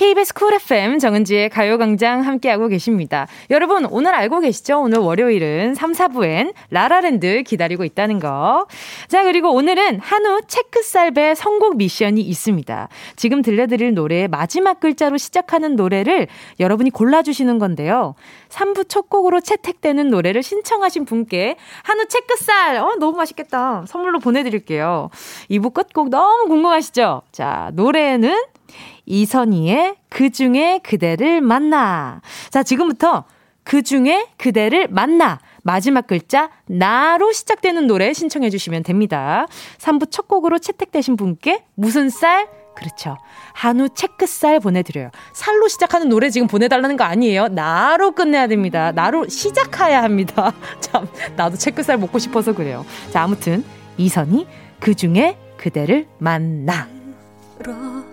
[0.00, 3.26] KBS Cool FM 정은지의 가요광장 함께하고 계십니다.
[3.50, 4.80] 여러분, 오늘 알고 계시죠?
[4.80, 8.66] 오늘 월요일은 3, 4부엔 라라랜드 기다리고 있다는 거.
[9.08, 12.88] 자, 그리고 오늘은 한우 채끝살배 선곡 미션이 있습니다.
[13.16, 16.28] 지금 들려드릴 노래의 마지막 글자로 시작하는 노래를
[16.60, 18.14] 여러분이 골라주시는 건데요.
[18.48, 23.84] 3부 첫 곡으로 채택되는 노래를 신청하신 분께 한우 체크살, 어, 너무 맛있겠다.
[23.86, 25.10] 선물로 보내드릴게요.
[25.50, 27.20] 2부 끝곡 너무 궁금하시죠?
[27.32, 28.34] 자, 노래는
[29.10, 32.22] 이선희의 그 중에 그대를 만나.
[32.50, 33.24] 자, 지금부터
[33.64, 35.40] 그 중에 그대를 만나.
[35.62, 39.46] 마지막 글자 나로 시작되는 노래 신청해 주시면 됩니다.
[39.78, 42.48] 3부 첫 곡으로 채택되신 분께 무슨 쌀?
[42.76, 43.18] 그렇죠.
[43.52, 45.10] 한우 체크쌀 보내드려요.
[45.34, 47.48] 살로 시작하는 노래 지금 보내달라는 거 아니에요.
[47.48, 48.92] 나로 끝내야 됩니다.
[48.92, 50.54] 나로 시작해야 합니다.
[50.80, 52.86] 참, 나도 체크쌀 먹고 싶어서 그래요.
[53.10, 53.64] 자, 아무튼
[53.98, 54.46] 이선희
[54.78, 56.88] 그 중에 그대를 만나.
[57.62, 58.10] 밥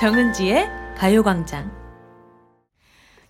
[0.00, 1.70] 정은지의 가요광장.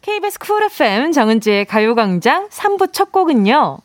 [0.02, 3.78] KBS 쿨 FM 정은지의 가요광장 3부 첫 곡은요.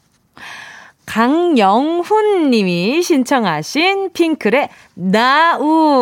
[1.07, 5.95] 강영훈 님이 신청하신 핑클의 나우였습니다.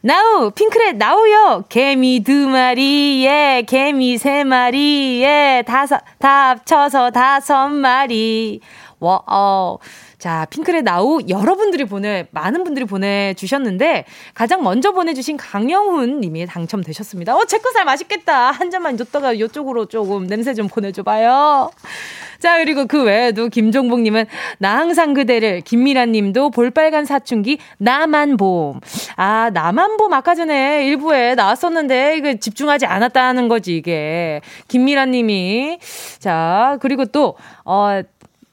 [0.00, 1.66] 나우, 핑클의 나우요.
[1.68, 8.60] 개미 두 마리에, 개미 세 마리에, 다섯, 다 합쳐서 다섯 마리.
[8.98, 9.78] 와, 어.
[10.20, 14.04] 자, 핑클의 나우 여러분들이 보내, 많은 분들이 보내주셨는데,
[14.34, 17.34] 가장 먼저 보내주신 강영훈 님이 당첨되셨습니다.
[17.34, 18.50] 어, 제거살 맛있겠다.
[18.50, 21.70] 한 잔만 줬다가 이쪽으로 조금 냄새 좀 보내줘봐요.
[22.38, 24.26] 자, 그리고 그 외에도 김종복 님은
[24.58, 28.80] 나 항상 그대를, 김미라 님도 볼빨간 사춘기, 나만봄.
[29.16, 34.42] 아, 나만봄 아까 전에 일부에 나왔었는데, 이거 집중하지 않았다는 거지, 이게.
[34.68, 35.78] 김미라 님이.
[36.18, 38.02] 자, 그리고 또, 어,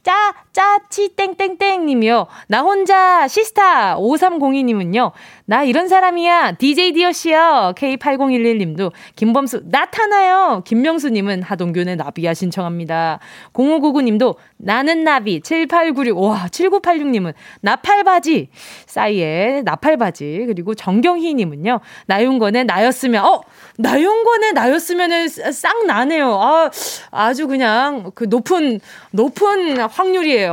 [0.04, 2.26] 짜, 짜치 땡땡땡 님이요.
[2.48, 5.12] 나 혼자 시스타 5302 님은요.
[5.46, 6.54] 나 이런 사람이야.
[6.54, 7.74] DJ 디어 씨요.
[7.78, 8.92] K8011 님도.
[9.16, 10.64] 김범수 나타나요.
[10.66, 13.20] 김명수 님은 하동균의 나비야 신청합니다.
[13.54, 16.24] 0599 님도 나는 나비 7896.
[16.24, 18.50] 와, 7986 님은 나팔바지.
[18.88, 20.46] 싸이의 나팔바지.
[20.48, 21.82] 그리고 정경희 님은요.
[22.08, 23.42] 나윤건의 나였으면 어,
[23.78, 26.34] 나윤건의 나였으면은 싹 나네요.
[26.42, 26.72] 아,
[27.12, 28.80] 아주 그냥 그 높은
[29.12, 30.47] 높은 확률이에요.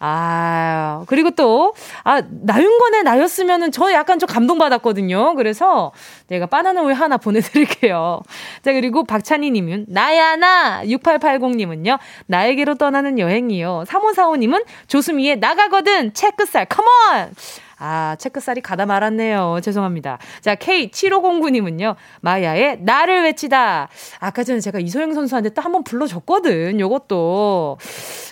[0.00, 1.74] 아, 그리고 또,
[2.04, 5.34] 아, 나윤건의 나였으면은 저 약간 좀 감동받았거든요.
[5.34, 5.92] 그래서
[6.28, 8.20] 내가 바나나 우유 하나 보내드릴게요.
[8.62, 10.82] 자, 그리고 박찬희 님은, 나야, 나!
[10.84, 13.84] 6880님은요, 나에게로 떠나는 여행이요.
[13.86, 16.14] 3545님은 조수미의 나가거든!
[16.14, 17.32] 체크살, 컴온!
[17.78, 19.60] 아, 체크살이 가다 말았네요.
[19.62, 20.18] 죄송합니다.
[20.40, 23.88] 자, K7509님은요, 마야의 나를 외치다.
[24.18, 27.78] 아까 전에 제가 이소영 선수한테 또 한 번 불러줬거든, 요것도.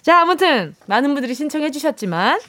[0.02, 2.40] 자, 아무튼, 많은 분들이 신청해 주셨지만,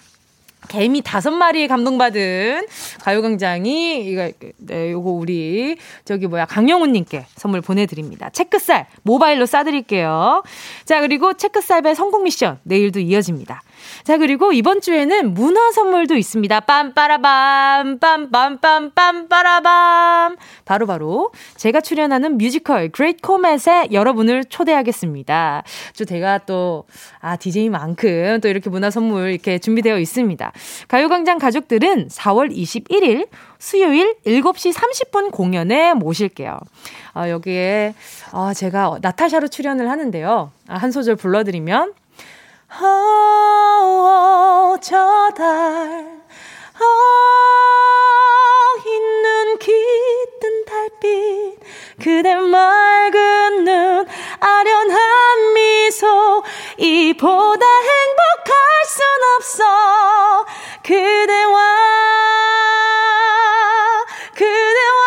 [0.70, 2.68] 개미 다섯 마리에 감동받은
[3.02, 8.30] 가요광장이, 이거, 네, 요거 우리, 저기 뭐야, 강영훈님께 선물 보내드립니다.
[8.32, 10.44] 채끝살, 모바일로 싸드릴게요.
[10.86, 13.62] 자, 그리고 채끝살배 성공 미션, 내일도 이어집니다.
[14.08, 16.62] 자, 그리고 이번 주에는 문화 선물도 있습니다.
[16.62, 20.38] 빰빠라밤, 빰빰빰, 빰빠라밤.
[20.64, 25.64] 바로바로 제가 출연하는 뮤지컬 Great Comet에 여러분을 초대하겠습니다.
[25.92, 26.86] 저 제가 또,
[27.20, 30.54] 아, DJ만큼 또 이렇게 문화 선물 이렇게 준비되어 있습니다.
[30.88, 33.28] 가요광장 가족들은 4월 21일
[33.60, 36.58] 수요일 7시 30분 공연에 모실게요.
[37.14, 37.94] 아, 여기에,
[38.32, 40.50] 아, 제가 나타샤로 출연을 하는데요.
[40.70, 41.92] 아, 한 소절 불러드리면,
[42.80, 46.22] oh, 저 달,
[46.80, 47.58] oh,
[48.86, 51.60] 있는 깃든 달빛,
[52.04, 54.08] 그대 맑은 눈,
[54.40, 56.44] 아련한 미소,
[56.78, 58.54] 이보다 행복할
[58.86, 59.04] 순
[59.38, 60.46] 없어,
[60.84, 61.58] 그대와,
[64.36, 65.04] 그대와,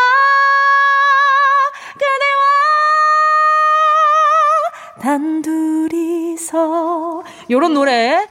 [1.94, 2.44] 그대와,
[5.00, 6.50] 단둘이서
[7.50, 8.26] 요런 노래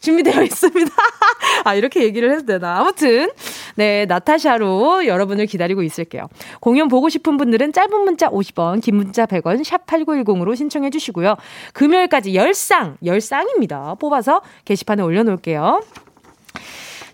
[0.00, 0.94] 준비되어 있습니다.
[1.64, 2.78] 아, 이렇게 얘기를 해도 되나.
[2.78, 3.30] 아무튼,
[3.74, 6.28] 네, 나타샤로 여러분을 기다리고 있을게요.
[6.60, 11.36] 공연 보고 싶은 분들은 짧은 문자 50원, 긴 문자 100원, 샵8910으로 신청해 주시고요.
[11.72, 13.98] 금요일까지 10쌍, 10쌍입니다.
[13.98, 15.82] 뽑아서 게시판에 올려놓을게요.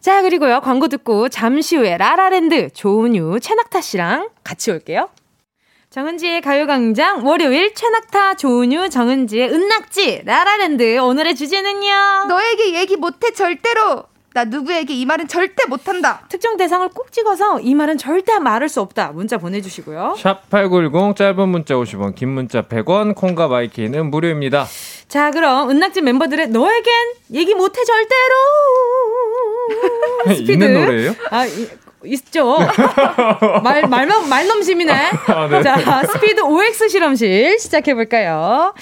[0.00, 5.08] 자, 그리고요, 광고 듣고 잠시 후에 라라랜드 조은유, 최낙타 씨랑 같이 올게요.
[5.98, 10.98] 정은지의 가요광장 월요일 최낙타 조은유 정은지의 은낙지 라라랜드.
[10.98, 12.26] 오늘의 주제는요?
[12.28, 14.02] 너에게 얘기 못해 절대로.
[14.32, 16.26] 나 누구에게 이 말은 절대 못한다.
[16.28, 19.12] 특정 대상을 꼭 찍어서 이 말은 절대 말할 수 없다.
[19.12, 20.16] 문자 보내주시고요.
[20.18, 24.66] 샵8910 짧은 문자 50원, 긴 문자 100원, 콩과 my K는 무료입니다.
[25.06, 26.92] 자 그럼 은낙지 멤버들의 너에겐
[27.34, 28.34] 얘기 못해 절대로.
[30.34, 30.50] 스피드.
[30.54, 31.14] 있는 노래예요?
[31.30, 31.68] 아 이-
[32.06, 32.58] 있죠
[33.62, 34.92] 말 말만 말넘심이네
[35.26, 35.62] 아, 네.
[35.62, 38.74] 자 스피드 OX 실험실 시작해 볼까요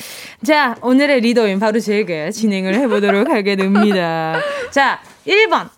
[0.44, 5.68] 자 오늘의 리더인 바로 제가 진행을 해보도록 하게 됩니다 자 1번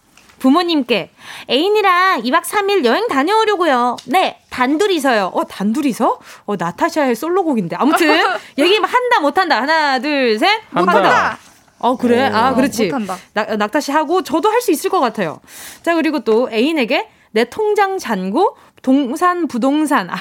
[0.44, 1.10] 부모님께
[1.48, 3.96] 애인이랑 2박 3일 여행 다녀오려고요.
[4.04, 5.30] 네, 단둘이서요.
[5.32, 6.18] 어, 단둘이서?
[6.44, 7.76] 어, 나타샤의 솔로곡인데.
[7.76, 8.08] 아무튼
[8.58, 9.62] 얘기 한다 못한다.
[9.62, 10.46] 하나, 둘, 셋.
[10.70, 10.80] 한다.
[10.92, 11.38] 못한다.
[11.78, 12.28] 어, 그래?
[12.28, 12.34] 오.
[12.36, 12.84] 아, 그렇지.
[12.86, 13.16] 못한다.
[13.32, 15.40] 낙, 낙타 씨 하고 저도 할 수 있을 것 같아요.
[15.82, 20.14] 자, 그리고 또 애인에게 내 통장 잔고 동산 부동산 아.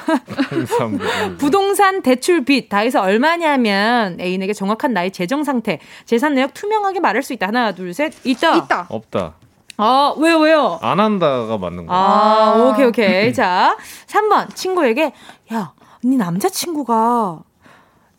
[1.38, 7.22] 부동산 대출 빚 다 해서 얼마냐면 애인에게 정확한 나의 재정 상태, 재산 내역 투명하게 말할
[7.22, 7.48] 수 있다.
[7.48, 8.14] 하나, 둘, 셋.
[8.26, 8.56] 있다.
[8.58, 9.34] 있다 없다.
[9.78, 10.80] 아, 왜요, 왜요?
[10.82, 11.94] 안 한다가 맞는 거.
[11.94, 13.34] 아, 오케이, 오케이.
[13.34, 14.56] 자, 3번.
[14.56, 15.14] 친구에게,
[15.54, 17.40] 야, 네 남자친구가,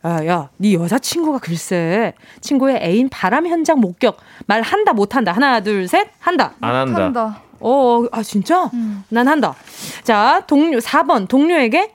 [0.05, 5.31] 야, 야, 네 여자친구가 글쎄, 친구의 애인 바람 현장 목격, 말 한다, 못 한다.
[5.33, 6.53] 하나, 둘, 셋, 한다.
[6.61, 7.03] 안 한다.
[7.03, 8.69] 한다 어, 아, 진짜?
[8.73, 9.03] 음.
[9.09, 9.55] 난 한다.
[10.03, 11.27] 자, 동료, 4번.
[11.27, 11.91] 동료에게,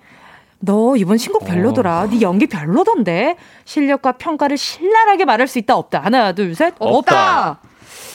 [0.61, 2.09] 너 이번 신곡 별로더라.
[2.11, 3.37] 네 연기 별로던데.
[3.65, 6.01] 실력과 평가를 신랄하게 말할 수 있다, 없다.
[6.01, 6.75] 하나, 둘, 셋.
[6.79, 7.61] 없다.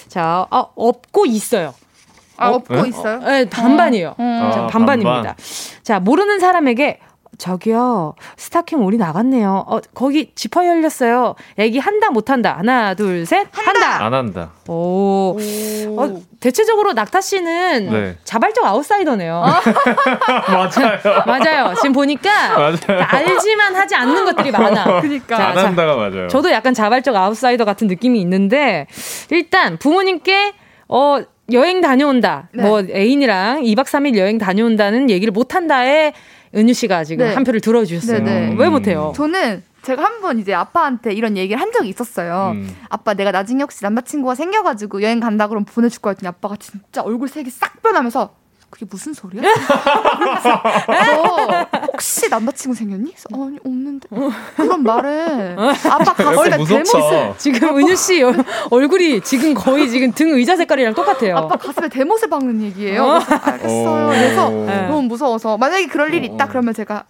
[0.08, 1.74] 자, 아, 없고 있어요.
[2.38, 2.56] 아 어?
[2.56, 2.90] 없고 네?
[2.90, 4.16] 있어요 네, 반반이에요.
[4.20, 4.52] 음.
[4.54, 5.14] 자, 아, 반반입니다.
[5.14, 5.36] 반반.
[5.84, 7.00] 자, 모르는 사람에게
[7.38, 9.66] 저기요, 스타킹 올이 나갔네요.
[9.68, 11.36] 어, 거기 지퍼 열렸어요.
[11.60, 12.56] 얘기 한다, 못한다.
[12.58, 13.48] 하나, 둘, 셋.
[13.52, 14.06] 한다.
[14.06, 14.52] 안 한다.
[14.68, 15.38] 오.
[15.98, 18.18] 어, 대체적으로 낙타 씨는 네.
[18.24, 19.44] 자발적 아웃사이더네요.
[20.48, 21.24] 맞아요.
[21.26, 21.74] 맞아요.
[21.76, 23.04] 지금 보니까 맞아요.
[23.08, 25.02] 알지만 하지 않는 것들이 많아.
[25.02, 26.28] 그니까 자, 안 자, 한다가 맞아요.
[26.28, 28.88] 저도 약간 자발적 아웃사이더 같은 느낌이 있는데
[29.32, 30.54] 일단 부모님께
[30.88, 31.18] 어
[31.52, 32.50] 여행 다녀온다.
[32.54, 32.64] 네.
[32.64, 36.14] 뭐 애인이랑 2박 3일 여행 다녀온다는 얘기를 못 한다에
[36.56, 37.34] 은유 씨가 지금 네.
[37.34, 38.24] 한 표를 들어 주셨어요.
[38.24, 38.56] 네, 네.
[38.58, 39.14] 왜 못해요?
[39.16, 42.54] 저는 제가 한 번 이제 아빠한테 이런 얘기를 한 적이 있었어요.
[42.56, 42.76] 음.
[42.90, 47.28] 아빠 내가 나중에 혹시 남자친구가 생겨가지고 여행 간다 그러면 보내줄 거야 했더니 아빠가 진짜 얼굴
[47.28, 48.34] 색이 싹 변하면서
[48.70, 49.42] 그게 무슨 소리야?
[49.44, 49.50] 너
[51.92, 53.14] 혹시 남자친구 생겼니?
[53.14, 54.08] 그래서 아니 없는데
[54.56, 55.56] 그런 말을
[55.90, 57.38] 아빠 가슴에 대모습 무섭다.
[57.38, 58.34] 지금 은유 씨 여-
[58.70, 61.38] 얼굴이 지금 거의 지금 등 의자 색깔이랑 똑같아요.
[61.38, 63.20] 아빠 가슴에 대못을 박는 얘기예요.
[63.24, 64.06] 그래서 알겠어요.
[64.06, 64.10] 오.
[64.10, 64.88] 그래서 네.
[64.88, 67.04] 너무 무서워서 만약에 그럴 일이 있다 그러면 제가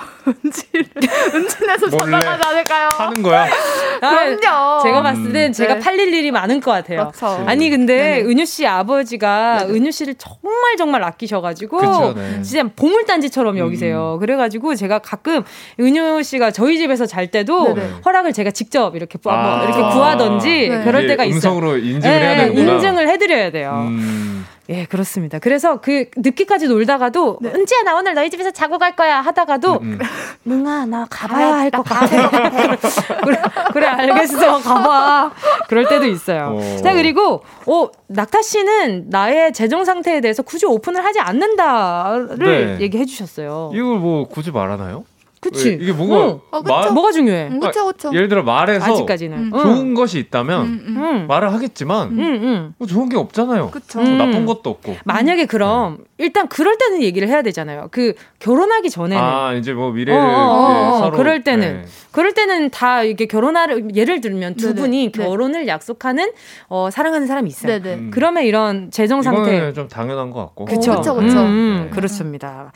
[0.26, 0.86] 은지를
[1.34, 2.88] 은진에서 몰래 전화가지 않을까요?
[2.92, 3.46] 하는 거야.
[4.00, 4.82] 그럼요.
[4.82, 5.52] 제가 봤을 땐 음.
[5.52, 5.80] 제가 네.
[5.80, 7.10] 팔릴 일이 많은 것 같아요.
[7.14, 7.44] 그렇죠.
[7.46, 8.22] 아니 근데 네네.
[8.22, 9.72] 은유 씨 아버지가 네네.
[9.78, 12.42] 은유 씨를 정말 정말 아끼셔가지고 그쵸, 네.
[12.42, 14.18] 진짜 보물단지처럼 여기세요.
[14.20, 15.42] 그래가지고 제가 가끔
[15.78, 17.90] 은유 씨가 저희 집에서 잘 때도 네네.
[18.04, 19.56] 허락을 제가 직접 이렇게 구- 아.
[19.58, 20.84] 뭐 이렇게 구하던지 네.
[20.84, 21.36] 그럴 때가 있어요.
[21.36, 22.72] 음성으로 인증을 예, 해야 되는구나.
[22.74, 23.84] 인증을 해드려야 돼요.
[23.88, 24.46] 음.
[24.70, 25.38] 예, 그렇습니다.
[25.40, 27.50] 그래서 그 늦게까지 놀다가도 네.
[27.52, 29.98] 은지야 나 오늘 너희 집에서 자고 갈 거야 하다가도 음,
[30.46, 30.62] 음.
[30.90, 32.30] 나 가봐야 할 것 같아.
[33.24, 33.42] 그래,
[33.72, 35.32] 그래 알겠어 가봐.
[35.68, 36.56] 그럴 때도 있어요.
[36.56, 36.82] 오.
[36.82, 42.78] 자 그리고 어 낙타 씨는 나의 재정 상태에 대해서 굳이 오픈을 하지 않는다를 네.
[42.80, 43.70] 얘기해 주셨어요.
[43.74, 45.04] 이걸 뭐 굳이 말하나요?
[45.40, 45.70] 그치?
[45.70, 46.40] 왜, 이게 뭐가 응.
[46.50, 46.62] 어?
[46.62, 47.48] 말- 뭐가 중요해?
[47.48, 48.10] 음, 그쵸 그쵸.
[48.12, 49.38] 예를 들어 말해서 아직까지는.
[49.38, 49.50] 음.
[49.54, 49.60] 응.
[49.62, 50.96] 좋은 것이 있다면 음, 음.
[51.02, 51.26] 응.
[51.26, 52.74] 말을 하겠지만 응, 응.
[52.76, 53.70] 뭐 좋은 게 없잖아요.
[53.70, 54.00] 그쵸.
[54.00, 54.18] 뭐 음.
[54.18, 54.96] 나쁜 것도 없고.
[55.04, 57.88] 만약에 그럼 일단 그럴 때는 얘기를 해야 되잖아요.
[57.90, 60.98] 그 결혼하기 전에는 아 이제 뭐 미래를 어, 어, 어, 어.
[60.98, 61.88] 서로 그럴 때는 네.
[62.10, 64.80] 그럴 때는 다 이게 결혼하를 예를 들면 두 네네.
[64.80, 65.24] 분이 네.
[65.24, 66.32] 결혼을 약속하는
[66.68, 67.80] 어, 사랑하는 사람이 있어요.
[67.80, 67.94] 네네.
[67.94, 68.10] 음.
[68.12, 70.66] 그러면 이런 재정 상태 좀 당연한 것 같고.
[70.66, 70.96] 그쵸.
[70.96, 71.38] 그쵸, 그쵸.
[71.40, 71.96] 음, 네.
[71.96, 72.72] 그렇습니다.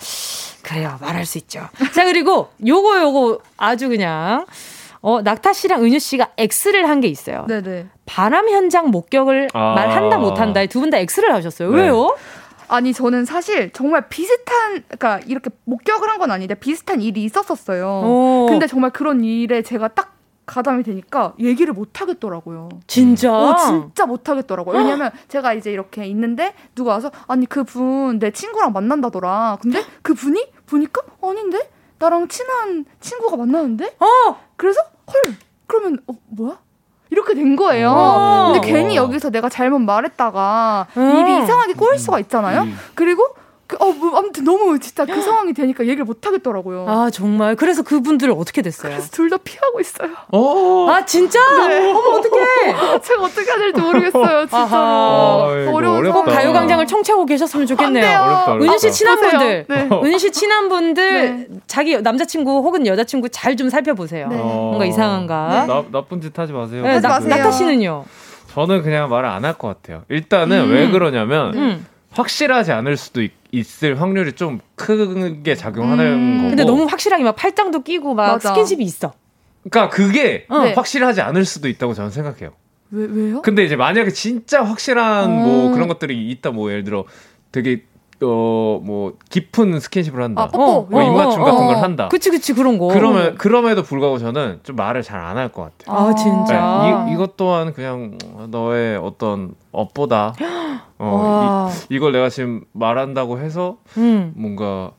[0.64, 0.96] 그래요.
[1.00, 1.68] 말할 수 있죠.
[1.94, 4.46] 자, 그리고 요거 요거 아주 그냥
[5.00, 7.44] 어, 낙타 씨랑 은유 씨가 X를 한 게 있어요.
[7.46, 7.86] 네네.
[8.06, 9.74] 바람 현장 목격을 아.
[9.74, 11.70] 말한다 못한다에 두 분 다 X를 하셨어요.
[11.70, 11.82] 네.
[11.82, 12.16] 왜요?
[12.68, 17.86] 아니 저는 사실 정말 비슷한 그러니까 이렇게 목격을 한 건 아닌데 비슷한 일이 있었었어요.
[17.86, 20.13] 어, 근데 정말 그런 일에 제가 딱
[20.46, 22.68] 가담이 되니까 얘기를 못 하겠더라고요.
[22.86, 24.78] 진짜 어, 진짜 못 하겠더라고요.
[24.78, 29.58] 왜냐면 제가 이제 이렇게 있는데 누가 와서 아니 그분 내 친구랑 만난다더라.
[29.60, 35.34] 근데 그 분이 보니까 아닌데 나랑 친한 친구가 만나는데 어, 그래서 헐
[35.66, 36.58] 그러면 어 뭐야?
[37.10, 37.90] 이렇게 된 거예요.
[37.90, 38.52] 어.
[38.52, 41.16] 근데 괜히 여기서 내가 잘못 말했다가 음.
[41.16, 42.66] 입이 이상하게 꼬일 수가 있잖아요.
[42.94, 43.22] 그리고
[43.66, 46.84] 그, 어, 뭐, 아무튼 너무 진짜 그 상황이 되니까 얘기를 못 하겠더라고요.
[46.86, 49.00] 아 정말 그래서 그분들 어떻게 됐어요?
[49.10, 50.10] 둘다 피하고 있어요.
[50.32, 50.86] 어.
[50.90, 51.38] 아 진짜?
[51.68, 51.90] 네.
[51.90, 52.44] 어머 어떡해?
[53.02, 54.68] 제가 어떻게 해야 될지 모르겠어요, 진짜로.
[54.76, 56.12] 아, 어려운.
[56.12, 58.04] 꼭 가요광장을 청취하고 계셨으면 좋겠네요.
[58.20, 58.64] 어렵다, 어렵다.
[58.70, 59.30] 은유 씨 친한 보세요.
[59.38, 59.88] 분들, 네.
[59.90, 61.46] 은유 씨 친한 분들 네.
[61.66, 64.26] 자기 남자친구 혹은 여자친구 잘 좀 살펴보세요.
[64.28, 64.36] 네.
[64.36, 65.64] 뭔가 이상한가?
[65.66, 66.82] 나, 나쁜 짓 하지 마세요.
[66.82, 67.28] 네, 나, 마세요.
[67.30, 68.04] 나타 씨는요?
[68.52, 70.02] 저는 그냥 말을 안 할 것 같아요.
[70.08, 71.86] 일단은 왜 그러냐면 음.
[72.10, 73.30] 확실하지 않을 수도 있,
[73.84, 76.36] 을 확률이 좀 크게 작용하는 음.
[76.38, 76.48] 거고.
[76.50, 78.50] 근데 너무 확실하게 막 팔짱도 끼고 막 맞아.
[78.50, 79.12] 스킨십이 있어.
[79.70, 80.64] 그러니까 그게 어.
[80.64, 80.72] 네.
[80.74, 82.52] 확실하지 않을 수도 있다고 저는 생각해요.
[82.90, 83.42] 왜, 왜요?
[83.42, 85.28] 근데 이제 만약에 진짜 확실한 어.
[85.28, 87.04] 뭐 그런 것들이 있다 뭐 예를 들어
[87.50, 87.84] 되게
[88.24, 90.42] 어뭐 깊은 스킨십을 한다.
[90.42, 90.88] 아, 뽀뽀.
[90.90, 91.78] 뭐 입맞춤 어, 같은 어, 걸 어.
[91.80, 92.08] 한다.
[92.08, 92.88] 그치 그치 그런 거.
[92.88, 95.96] 그러면 그럼에도 불구하고 저는 좀 말을 잘 안 할 것 같아요.
[96.08, 96.82] 아 진짜.
[97.06, 98.18] 네, 이, 이것 또한 그냥
[98.48, 100.34] 너의 어떤 업보다
[100.98, 101.70] 어, 와.
[101.90, 104.32] 이, 이걸 내가 지금 말한다고 해서 음.
[104.36, 104.92] 뭔가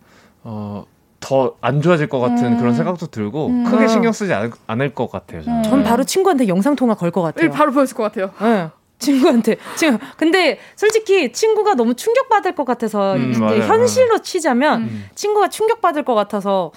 [0.44, 0.84] 어,
[1.20, 2.58] 더안 좋아질 것 같은 음.
[2.60, 3.64] 그런 생각도 들고 음.
[3.64, 5.42] 크게 신경 쓰지 않을, 않을 것 같아요.
[5.42, 5.64] 저는.
[5.64, 7.50] 전 바로 친구한테 영상 통화 걸 것 같아요.
[7.50, 8.30] 네, 바로 보여줄 것 같아요.
[8.44, 8.70] 예.
[9.06, 13.62] 친구한테 지금 근데 솔직히 친구가 너무 충격 받을 것 같아서 음, 이제 맞아요.
[13.62, 15.06] 현실로 치자면 음.
[15.16, 16.72] 친구가 충격 받을 것 같아서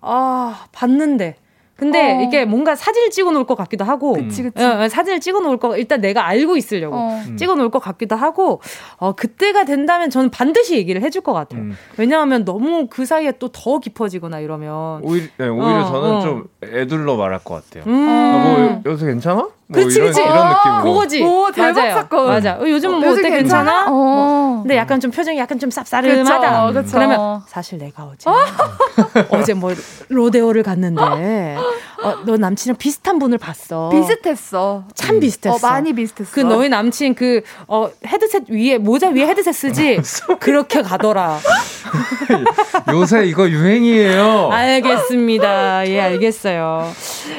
[0.00, 1.36] 아 봤는데
[1.76, 2.20] 근데 어.
[2.20, 4.62] 이게 뭔가 사진을 찍어 놓을 것 같기도 하고 그치, 그치.
[4.62, 7.20] 예, 예, 사진을 찍어 놓을 거 일단 내가 알고 있으려고 어.
[7.26, 7.36] 음.
[7.36, 8.60] 찍어 놓을 것 같기도 하고
[8.98, 11.76] 어 그때가 된다면 저는 반드시 얘기를 해줄 것 같아요 음.
[11.96, 16.20] 왜냐하면 너무 그 사이에 또 더 깊어지거나 이러면 오히려, 네, 오히려 어, 저는 어.
[16.20, 17.84] 좀 애둘러 말할 것 같아요.
[17.92, 18.08] 음.
[18.08, 19.48] 아, 뭐 요새 괜찮아?
[19.74, 20.20] 뭐 그치, 이런, 그치.
[20.22, 20.82] 이런 느낌으로.
[20.82, 21.22] 그거지.
[21.22, 21.94] 오, 대박 맞아요.
[21.94, 22.26] 사건.
[22.28, 22.52] 맞아.
[22.54, 23.86] 어, 요즘 어, 뭐 어때 괜찮아?
[23.88, 24.60] 어.
[24.62, 26.68] 근데 약간 좀 표정이 약간 좀 쌉싸름하다.
[26.68, 26.92] 그쵸, 그쵸.
[26.96, 28.30] 그러면 사실 내가 어제
[29.30, 29.74] 어제 뭐
[30.08, 31.56] 로데오를 갔는데
[32.02, 33.88] 어, 너 남친이랑 비슷한 분을 봤어.
[33.90, 34.84] 비슷했어.
[34.94, 35.54] 참 비슷했어.
[35.54, 36.30] 어, 많이 비슷했어.
[36.32, 40.00] 그 너희 남친 그 어, 헤드셋 위에 모자 위에 헤드셋 쓰지
[40.40, 41.38] 그렇게 가더라.
[42.92, 44.50] 요새 이거 유행이에요.
[44.52, 45.88] 알겠습니다.
[45.88, 46.90] 예, 알겠어요.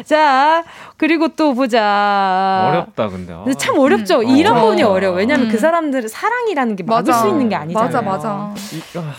[0.05, 0.63] 자,
[0.97, 2.67] 그리고 또 보자.
[2.69, 3.33] 어렵다 근데.
[3.33, 3.43] 아.
[3.43, 4.19] 근데 참 어렵죠.
[4.21, 4.27] 음.
[4.29, 4.61] 이런 어.
[4.61, 5.15] 부분이 어려워.
[5.17, 5.51] 왜냐면 음.
[5.51, 7.19] 그 사람들은 사랑이라는 게 막을 맞아.
[7.21, 7.87] 수 있는 게 아니잖아요.
[7.91, 8.53] 맞아, 맞아.
[8.73, 9.13] 이- 아,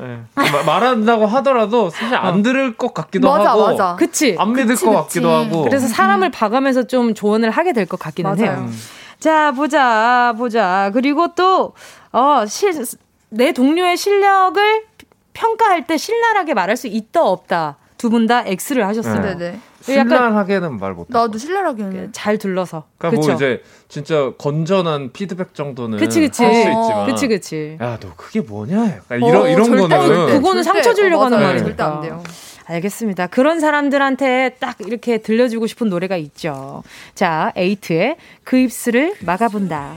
[0.00, 0.20] 네.
[0.34, 3.96] 마- 말한다고 하더라도 사실 안 들을 것 같기도 맞아, 하고 맞아.
[3.96, 4.36] 그치?
[4.38, 5.20] 안 믿을 그치, 것 그치.
[5.20, 8.52] 같기도 하고 그래서 사람을 봐가면서 좀 조언을 하게 될 것 같기는 맞아요.
[8.58, 8.68] 해요.
[9.20, 10.90] 자, 보자, 보자.
[10.94, 11.74] 그리고 또,
[12.12, 12.72] 어, 실,
[13.28, 14.82] 내 동료의 실력을
[15.34, 17.76] 평가할 때 신랄하게 말할 수 있다, 없다.
[17.98, 19.36] 두 분 다 X를 하셨어요.
[19.38, 19.60] 네.
[19.90, 21.08] 약간 신랄하게는 말 못해.
[21.12, 22.12] 나도 신랄하게는.
[22.12, 22.84] 잘 둘러서.
[22.98, 23.32] 그러니까 그쵸?
[23.32, 26.42] 뭐 이제 진짜 건전한 피드백 정도는 그치, 그치.
[26.44, 27.76] 할수 어, 있지만 그치, 그치.
[27.80, 30.32] 야너 그게 뭐냐 약간 이런 어, 이런 절대, 거는 절대.
[30.34, 31.40] 그거는 상처 주려고 하는.
[31.40, 31.64] 말이니까.
[31.66, 32.22] 절대 안 돼요.
[32.64, 33.26] 알겠습니다.
[33.26, 36.82] 그런 사람들한테 딱 이렇게 들려주고 싶은 노래가 있죠.
[37.14, 39.96] 자, 에이트의 그 입술을 막아본다.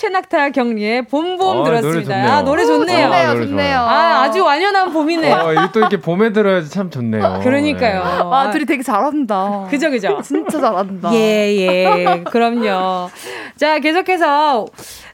[0.00, 1.82] 최낙타 경리의 봄봄 아, 들었습니다.
[1.92, 2.32] 노래 좋네요.
[2.32, 3.06] 아, 노래 좋네요.
[3.06, 3.78] 아, 좋네요, 노래 좋네요.
[3.80, 5.34] 아, 아주 완연한 봄이네요.
[5.34, 7.40] 어, 이게 또 이렇게 봄에 들어야지 참 좋네요.
[7.44, 8.00] 그러니까요.
[8.32, 9.66] 아, 둘이 되게 잘한다.
[9.68, 10.18] 그죠, 그죠?
[10.24, 11.12] 진짜 잘한다.
[11.12, 12.24] 예, 예.
[12.30, 13.10] 그럼요.
[13.56, 14.68] 자, 계속해서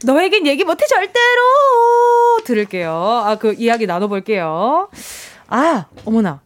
[0.05, 2.93] 너에겐 얘기 못해 절대로 들을게요.
[3.27, 4.89] 아, 그 이야기 나눠볼게요.
[5.49, 6.41] 아, 어머나.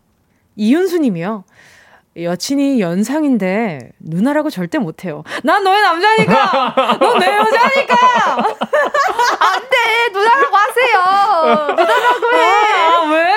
[0.56, 1.44] 이윤수 님이요.
[2.16, 5.22] 여친이 연상인데 누나라고 절대 못해요.
[5.44, 6.98] 난 너의 남자니까.
[7.00, 7.96] 넌 내 여자니까.
[9.40, 9.76] 안돼
[10.12, 11.66] 누나라고 하세요.
[11.68, 12.42] 누나라고 해.
[12.42, 13.34] 아, 왜?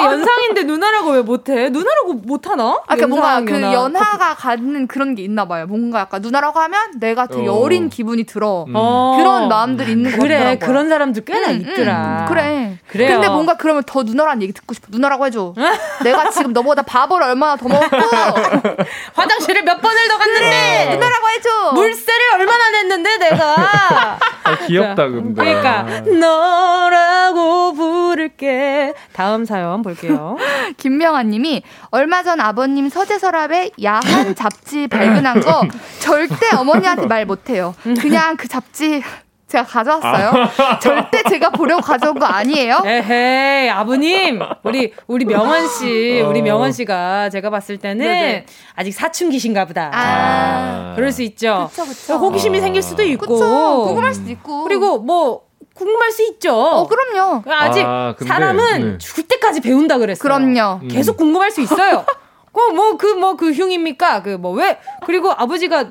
[0.00, 1.68] 왜 연상인데 누나라고 왜 못해?
[1.70, 2.80] 누나라고 못하나?
[2.86, 3.72] 아까 뭔가 연상, 그 연하.
[3.74, 5.66] 연하가 갖는 그런 게 있나 봐요.
[5.66, 7.54] 뭔가 약간 누나라고 하면 내가 되게 어.
[7.54, 7.68] 어.
[7.68, 8.64] 린 기분이 들어.
[8.68, 8.72] 음.
[8.74, 9.16] 어.
[9.18, 10.66] 그런 마음들이 있는 거 그래 같더라고요.
[10.66, 12.20] 그런 사람들 꽤나 음, 있더라.
[12.20, 12.78] 음, 그래.
[12.88, 13.12] 그래요.
[13.12, 14.88] 근데 뭔가 그러면 더 누나라는 얘기 듣고 싶어.
[14.90, 15.54] 누나라고 해줘.
[16.02, 17.86] 내가 지금 너보다 밥을 얼마나 더 먹고
[19.14, 21.72] 화장실을 몇 번을 더 갔는데 누나라고 해줘.
[21.74, 23.54] 물세를 얼마나 냈는데 내가
[24.44, 25.42] 아, 귀엽다 근데.
[25.42, 25.82] 그러니까
[26.18, 30.36] 너라고 부를게 다음 사연 볼게요.
[30.76, 35.62] 김명아님이 얼마 전 아버님 서재 서랍에 야한 잡지 발견한 거
[36.00, 37.74] 절대 어머니한테 말 못해요.
[38.00, 39.02] 그냥 그 잡지
[39.50, 40.32] 제가 가져왔어요.
[40.80, 42.82] 절대 제가 보려고 가져온 거 아니에요.
[42.84, 46.28] 에헤이 아버님 우리 우리 명원 씨 어.
[46.28, 48.46] 우리 명원 씨가 제가 봤을 때는 네네.
[48.76, 49.90] 아직 사춘기신가 보다.
[49.92, 51.68] 아, 그럴 수 있죠.
[51.70, 52.14] 그쵸 그쵸.
[52.18, 52.60] 호기심이 아.
[52.60, 53.84] 생길 수도 있고 그쵸.
[53.86, 54.62] 궁금할 수도 있고.
[54.62, 56.54] 그리고 뭐 궁금할 수 있죠.
[56.54, 57.42] 어 그럼요.
[57.46, 58.98] 아직 아, 근데, 사람은 네.
[58.98, 60.20] 죽을 때까지 배운다 그랬어요.
[60.22, 60.80] 그럼요.
[60.82, 60.88] 음.
[60.88, 62.04] 계속 궁금할 수 있어요.
[62.52, 64.22] 그뭐그뭐그 흉입니까?
[64.22, 64.78] 그 뭐 왜?
[65.06, 65.90] 그리고 아버지가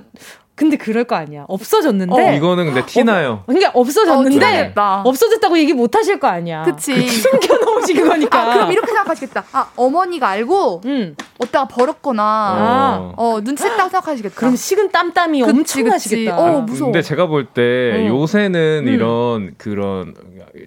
[0.60, 1.45] 근데 그럴 거 아니야.
[1.47, 2.14] 없어졌는데.
[2.14, 3.43] 어, 이거는 근데 티나요.
[3.45, 5.03] 그러니까 어, 없어졌는데 티나겠다.
[5.05, 6.64] 없어졌다고 얘기 못 하실 거 아니야.
[6.64, 7.07] 그치.
[7.07, 8.41] 숨겨놓으신 거니까.
[8.41, 9.45] 아, 그럼 이렇게 생각하시겠다.
[9.53, 11.16] 아, 어머니가 알고 음.
[11.39, 13.14] 어디다가 버렸거나 아.
[13.16, 14.36] 어 눈치 챘다고 생각하시겠다.
[14.36, 15.89] 그럼 식은 땀땀이 그치, 엄청 그치.
[15.91, 16.38] 나시겠다.
[16.38, 16.91] 어, 무서워.
[16.91, 17.62] 근데 제가 볼때
[17.93, 18.07] 어.
[18.10, 18.93] 요새는 음.
[18.93, 20.14] 이런 그런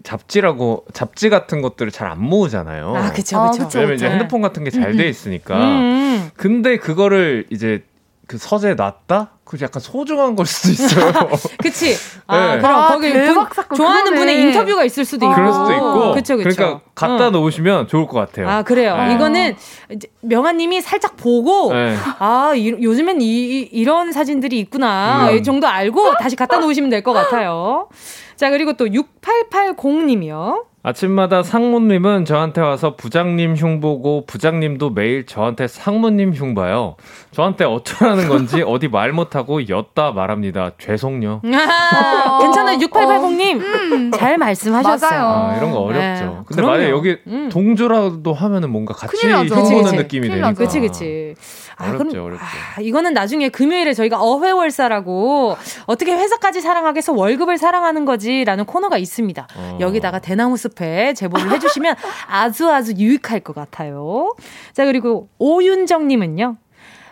[0.04, 2.94] 잡지라고 잡지 같은 것들을 잘 안 모으잖아요.
[2.96, 3.64] 아, 그쵸, 아, 그쵸.
[3.64, 4.12] 그쵸, 왜냐면 이제 네.
[4.12, 5.56] 핸드폰 같은 게 잘 돼 있으니까.
[5.58, 6.30] 음.
[6.36, 7.84] 근데 그거를 이제
[8.32, 9.32] 그 서재에 놨다?
[9.44, 11.12] 그 약간 소중한 걸 수도 있어요.
[11.62, 11.94] 그치.
[12.26, 12.62] 아, 네.
[12.62, 13.46] 그럼 아, 거기 분-.
[13.76, 14.18] 좋아하는 그러네.
[14.20, 15.34] 분의 인터뷰가 있을 수도 있고.
[15.34, 16.12] 그럴 수도 있고.
[16.14, 16.48] 그쵸, 그쵸.
[16.62, 17.30] 러니까 갖다 어.
[17.30, 18.48] 놓으시면 좋을 것 같아요.
[18.48, 18.96] 아, 그래요.
[18.96, 19.12] 네.
[19.14, 19.54] 이거는
[19.90, 21.94] 이제 명아님이 살짝 보고, 네.
[22.20, 25.28] 아, 이, 요즘엔 이, 런 사진들이 있구나.
[25.28, 25.36] 음.
[25.36, 27.88] 이 정도 알고 다시 갖다 놓으시면 될 것 같아요.
[28.36, 30.64] 자, 그리고 또 6880님이요.
[30.84, 36.96] 아침마다 상무님은 저한테 와서 부장님 흉 보고 부장님도 매일 저한테 상무님 흉 봐요.
[37.30, 40.72] 저한테 어쩌라는 건지 어디 말 못하고 였다 말합니다.
[40.78, 41.40] 죄송요.
[41.44, 42.78] 아, 괜찮아요.
[42.78, 44.16] 6880님.
[44.18, 45.20] 잘 말씀하셨어요.
[45.24, 46.24] 아, 이런 거 어렵죠.
[46.24, 46.70] 네, 근데 그럼요.
[46.72, 47.48] 만약에 여기 음.
[47.48, 49.16] 동조라도 하면은 뭔가 같이.
[49.30, 49.96] 흉보는.
[49.96, 50.52] 느낌이 되니까.
[50.52, 51.34] 그치, 그치.
[51.76, 52.44] 아, 어렵죠, 그럼- 어렵죠.
[52.44, 55.56] 아, 이거는 나중에 금요일에 저희가 어회월사라고
[55.86, 59.46] 어떻게 회사까지 사랑하겠어 월급을 사랑하는 거지라는 코너가 있습니다.
[59.56, 59.78] 어.
[59.80, 61.96] 여기다가 대나무 숲에 제보를 해주시면
[62.28, 64.34] 아주 아주 유익할 것 같아요.
[64.72, 66.56] 자, 그리고 오윤정님은요.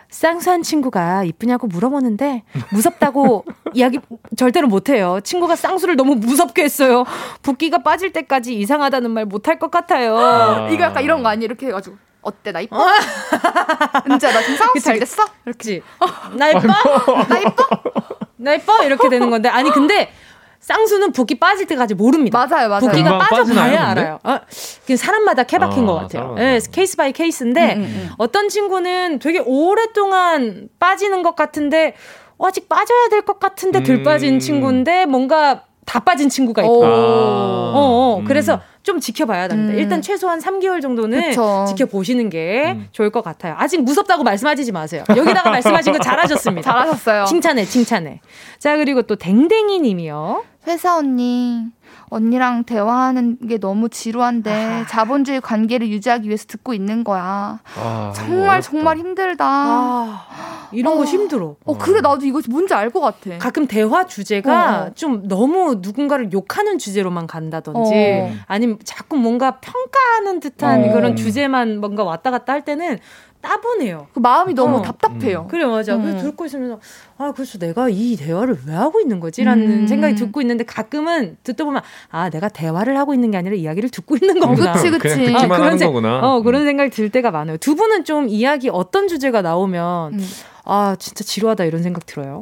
[0.09, 3.99] 쌍수한 친구가 이쁘냐고 물어보는데 무섭다고 이야기
[4.35, 5.19] 절대로 못해요.
[5.23, 7.05] 친구가 쌍수를 너무 무섭게 했어요.
[7.41, 10.17] 붓기가 빠질 때까지 이상하다는 말 못할 것 같아요.
[10.17, 10.67] 아.
[10.69, 12.77] 이거 약간 이런 거 아니 이렇게 해가지고 어때 나 이뻐?
[14.09, 15.23] 은지야 나 지금 싸움 잘 됐어?
[15.43, 15.81] 그렇지.
[16.37, 16.67] 나 이뻐?
[17.29, 17.69] 나 이뻐?
[18.41, 18.83] 나 이뻐?
[18.83, 19.49] 이렇게 되는 건데.
[19.49, 20.11] 아니, 근데
[20.61, 22.37] 쌍수는 붓기 빠질 때까지 모릅니다.
[22.45, 22.81] 맞아요, 맞아요.
[22.81, 23.81] 붓기가 빠져봐야?
[23.89, 24.19] 알아요.
[24.23, 24.37] 어,
[24.95, 26.35] 사람마다 케바케인 아, 것 같아요.
[26.39, 28.09] 예, case by case인데, 음, 음, 음.
[28.19, 31.95] 어떤 친구는 되게 오랫동안 빠지는 것 같은데,
[32.37, 34.03] 어, 아직 빠져야 될 것 같은데 덜 음.
[34.03, 36.79] 빠진 친구인데, 뭔가 다 빠진 친구가 있고.
[36.79, 36.85] 오.
[36.85, 36.87] 아.
[36.87, 38.17] 어, 어.
[38.19, 38.23] 음.
[38.23, 39.73] 그래서 좀 지켜봐야 됩니다.
[39.73, 39.77] 음.
[39.77, 41.65] 일단 최소한 3개월 정도는 그쵸.
[41.67, 42.87] 지켜보시는 게 음.
[42.93, 43.55] 좋을 것 같아요.
[43.57, 45.03] 아직 무섭다고 말씀하시지 마세요.
[45.09, 46.71] 여기다가 말씀하신 거 잘하셨습니다.
[46.71, 47.25] 잘하셨어요.
[47.25, 48.21] 칭찬해, 칭찬해.
[48.57, 50.45] 자, 그리고 또 댕댕이 님이요.
[50.67, 51.65] 회사 언니
[52.21, 54.85] 언니랑 대화하는 게 너무 지루한데 아.
[54.85, 57.59] 자본주의 관계를 유지하기 위해서 듣고 있는 거야.
[57.77, 58.61] 아, 정말.
[58.61, 59.45] 정말 힘들다.
[59.47, 60.27] 아,
[60.73, 61.05] 이런 거 어.
[61.05, 61.55] 힘들어.
[61.65, 63.37] 어 그래 나도 이거 뭔지 알 것 같아.
[63.39, 64.91] 가끔 대화 주제가 어.
[64.93, 68.31] 좀 너무 누군가를 욕하는 주제로만 간다든지 어.
[68.47, 70.93] 아니면 자꾸 뭔가 평가하는 듯한 어.
[70.93, 72.99] 그런 주제만 뭔가 왔다 갔다 할 때는
[73.41, 74.07] 따분해요.
[74.13, 74.81] 그 마음이 너무 어.
[74.81, 75.47] 답답해요.
[75.49, 75.95] 그래 맞아.
[75.95, 76.03] 음.
[76.03, 76.79] 그래서 듣고 있으면서
[77.17, 79.87] 아 그래서 내가 이 대화를 왜 하고 있는 거지라는 음.
[79.87, 84.15] 생각이 듣고 있는데 가끔은 듣다 보면 아 내가 대화를 하고 있는 게 아니라 이야기를 듣고
[84.15, 84.73] 있는 거구나.
[84.73, 84.99] 그치, 그치.
[84.99, 86.19] 그냥 듣기만 그런 하는 생- 거구나.
[86.21, 87.57] 어 그런 생각이 들 때가 많아요.
[87.57, 90.27] 두 분은 좀 이야기 어떤 주제가 나오면 음.
[90.63, 92.41] 아 진짜 지루하다 이런 생각 들어요.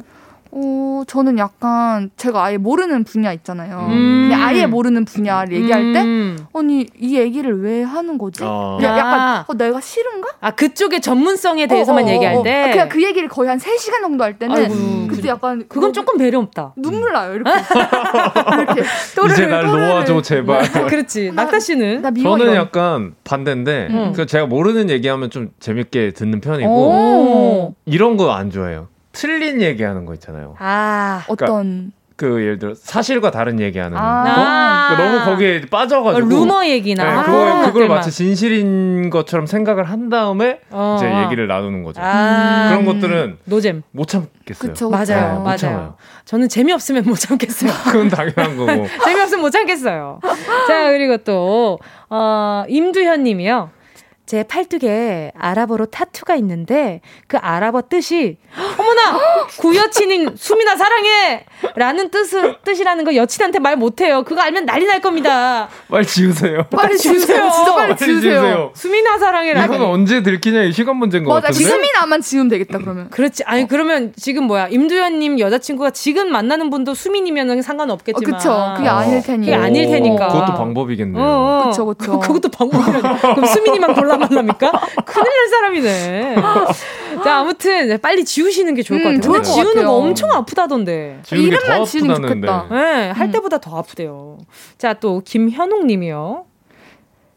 [0.52, 3.86] 어, 저는 약간 제가 아예 모르는 분야 있잖아요.
[3.88, 4.30] 음.
[4.34, 6.38] 아예 모르는 분야를 얘기할 때 음.
[6.54, 8.42] 아니 이 얘기를 왜 하는 거지?
[8.42, 8.78] 어.
[8.82, 8.98] 야, 아.
[8.98, 10.28] 약간 어, 내가 싫은가?
[10.40, 12.42] 아 그쪽의 전문성에 대해서만 어, 어, 어, 얘기할 어.
[12.42, 14.74] 때 아, 그냥 그 얘기를 거의 한 3시간 정도 할 때는 아이고,
[15.08, 15.28] 그때 그래.
[15.30, 16.72] 약간 그건 조금 배려 없다.
[16.76, 17.34] 눈물 나요.
[17.34, 17.50] 이렇게.
[18.54, 18.82] 이렇게.
[19.32, 19.86] 이제 날 또르르.
[19.86, 20.62] 놓아줘 제발.
[20.88, 21.30] 그렇지.
[21.32, 22.36] 낙타 씨는 나 미워.
[22.38, 22.56] 저는 이런.
[22.64, 24.12] 약간 반대인데 음.
[24.16, 27.74] 그 제가 모르는 얘기하면 좀 재밌게 듣는 편이고 오.
[27.84, 28.88] 이런 거 안 좋아해요.
[29.12, 30.54] 틀린 얘기하는 거 있잖아요.
[30.58, 34.02] 아 어떤 그 예를 들어 사실과 다른 얘기하는 거.
[34.04, 34.94] 아.
[34.94, 37.88] 그 너무 거기에 빠져가지고 루머 얘기나 네, 아, 그거, 그걸.
[37.88, 40.96] 마치 진실인 것처럼 생각을 한 다음에 어.
[40.98, 42.02] 이제 얘기를 나누는 거죠.
[42.02, 43.82] 아, 그런 것들은 노잼.
[43.92, 44.72] 못 참겠어요.
[44.72, 45.56] 그쵸, 맞아요, 네, 못 맞아요.
[45.56, 45.94] 참아요.
[46.26, 47.72] 저는 재미 없으면 못 참겠어요.
[47.90, 48.86] 그건 당연한 거고.
[49.04, 50.20] 재미 없으면 못 참겠어요.
[50.68, 51.78] 자, 그리고 또,
[52.10, 53.70] 어, 임두현 님이요.
[54.30, 58.36] 제 팔뚝에 아랍어로 타투가 있는데 그 아랍어 뜻이
[58.78, 59.18] 어머나
[59.58, 65.68] 구여친인 수민아 사랑해 라는 뜻을 뜻이라는 거 여친한테 말 못해요 그거 알면 난리 날 겁니다
[65.88, 66.64] 빨리 지우세요.
[66.70, 67.50] 빨리 지우세요.
[67.50, 68.70] 진짜 빨리 지우세요.
[68.72, 71.48] 수민아 사랑해라니 이건 언제 들키냐 이 시간 문제인 것 맞아.
[71.48, 71.90] 같은데.
[72.00, 73.10] 나만 지우면 되겠다 그러면.
[73.10, 78.74] 그렇지 아니 그러면 지금 뭐야 임두현님 여자친구가 지금 만나는 분도 수민이면 상관없겠지만 어, 그쵸.
[78.76, 79.46] 그게 아닐 테니.
[79.46, 81.22] 그게 아닐 테니까 그것도 방법이겠네요.
[81.22, 81.68] 어, 어.
[81.68, 82.18] 그쵸, 그쵸.
[82.20, 83.20] 그것도 방법이라니.
[83.20, 84.70] 그럼 수민이만 골라 말랍니까?
[85.04, 86.36] 큰일 날 사람이네.
[87.24, 89.32] 자, 아무튼 빨리 지우시는 게 좋을 것 음, 같아요.
[89.32, 89.90] 근데 지우는 거 같아요.
[89.90, 91.20] 엄청 아프다던데.
[91.32, 92.46] 이름만 더 지우는 게 아프다는데.
[92.46, 92.66] 좋겠다.
[92.70, 93.32] 네, 할 음.
[93.32, 94.38] 때보다 더 아프대요.
[94.78, 96.44] 자, 또 김현옥 님이요.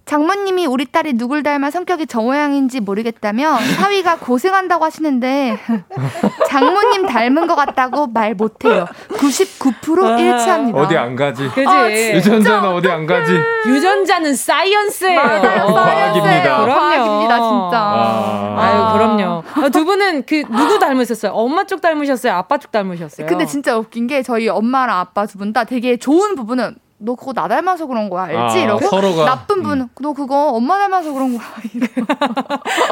[0.06, 5.58] 장모님이 우리 딸이 누굴 닮아 성격이 저 모양인지 모르겠다며 사위가 고생한다고 하시는데
[6.50, 8.86] 장모님 닮은 것 같다고 말 못해요.
[9.10, 10.78] 99% 아, 일치합니다.
[10.78, 11.48] 어디 안 가지.
[11.48, 11.66] 그지?
[11.68, 11.90] 아?
[11.90, 13.32] 유전자는 어디 안 가지.
[13.66, 15.22] 유전자는 사이언스예요.
[15.22, 15.64] 맞아요.
[15.64, 16.44] 어, 과학입니다.
[16.44, 16.74] 그럼요.
[16.74, 17.78] 과학입니다, 진짜.
[17.80, 18.56] 아.
[18.60, 19.44] 아유, 그럼요.
[19.56, 21.32] 아, 두 분은 그 누구 닮으셨어요?
[21.32, 22.34] 엄마 쪽 닮으셨어요?
[22.34, 23.26] 아빠 쪽 닮으셨어요?
[23.28, 26.76] 근데 진짜 웃긴 게 저희 엄마랑 아빠 두 분 다 되게 좋은 부분은
[27.06, 28.60] 너 그거 나 닮아서 그런 거야 알지?
[28.60, 29.26] 아, 이러고 서로가.
[29.26, 32.06] 나쁜 분은 너 그거 엄마 닮아서 그런 거야 이래요.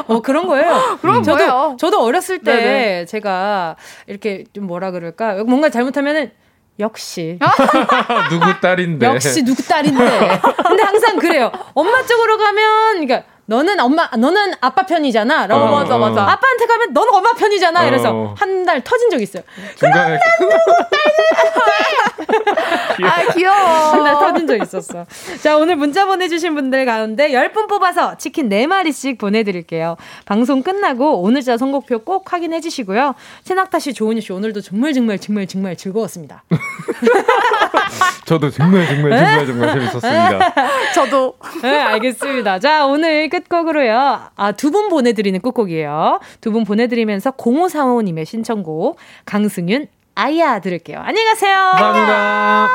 [0.06, 0.98] 어, 그런 거예요.
[1.00, 1.76] 그런 저도, 거예요.
[1.78, 3.04] 저도 어렸을 때 네네.
[3.06, 5.44] 제가 이렇게 좀 뭐라 그럴까.
[5.44, 6.30] 뭔가 잘못하면은
[6.78, 7.38] 역시.
[8.28, 9.06] 누구 딸인데.
[9.06, 10.40] 역시 누구 딸인데.
[10.66, 11.50] 근데 항상 그래요.
[11.74, 15.46] 엄마 쪽으로 가면, 그러니까 너는 엄마, 너는 아빠 편이잖아.
[15.46, 15.64] 라고.
[15.64, 16.22] 어, 맞아, 맞아.
[16.22, 17.84] 아빠한테 가면 너는 엄마 편이잖아.
[17.86, 18.34] 이래서 어.
[18.38, 19.42] 한달 터진 적 있어요.
[19.76, 20.18] 중간에
[23.04, 23.56] 아, 귀여워.
[23.92, 25.06] 한 달 터진 적 있었어.
[25.42, 29.96] 자, 오늘 문자 보내주신 분들 가운데 10분 뽑아서 치킨 4마리씩 보내드릴게요.
[30.24, 33.14] 방송 끝나고 오늘자 선곡표 꼭 확인해 주시고요.
[33.44, 36.44] 최낙타 씨, 조은유 씨, 오늘도 정말 정말 정말 정말 즐거웠습니다.
[38.24, 40.54] 저도 정말 정말 정말 정말 재밌었습니다.
[40.94, 41.34] 저도.
[41.62, 42.58] 네, 알겠습니다.
[42.60, 44.30] 자, 오늘 끝곡으로요.
[44.36, 46.20] 아, 두 분 보내드리는 끝곡이에요.
[46.40, 50.98] 두 분 보내드리면서 0545님의 신청곡, 강승윤, 아이야 들을게요.
[50.98, 51.56] 안녕히 가세요.
[51.72, 52.68] 감사합니다.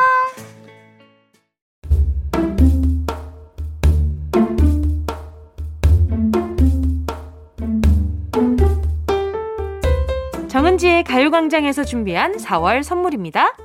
[10.48, 13.56] 정은지의 가요광장에서 준비한 4월 선물입니다.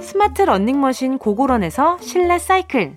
[0.00, 2.96] 스마트 러닝머신 고고런에서 실내 사이클,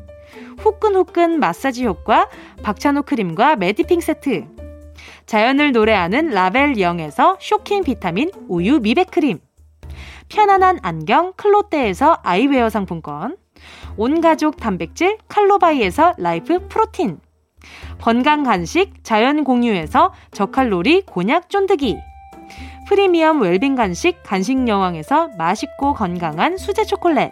[0.61, 2.29] 후끈후끈 마사지 효과
[2.63, 4.45] 박찬호 크림과 매디핑 세트,
[5.25, 9.39] 자연을 노래하는 라벨 영에서 쇼킹 비타민 우유 미백 크림,
[10.29, 13.37] 편안한 안경 클로떼에서 아이웨어 상품권,
[13.97, 17.19] 온가족 단백질 칼로바이에서 라이프 프로틴,
[17.99, 21.97] 건강 간식 자연 공유에서 저칼로리 곤약 쫀득이,
[22.87, 27.31] 프리미엄 웰빙 간식 간식 여왕에서 맛있고 건강한 수제 초콜릿,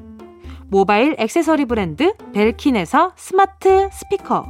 [0.71, 4.45] 모바일 액세서리 브랜드 벨킨에서 스마트 스피커,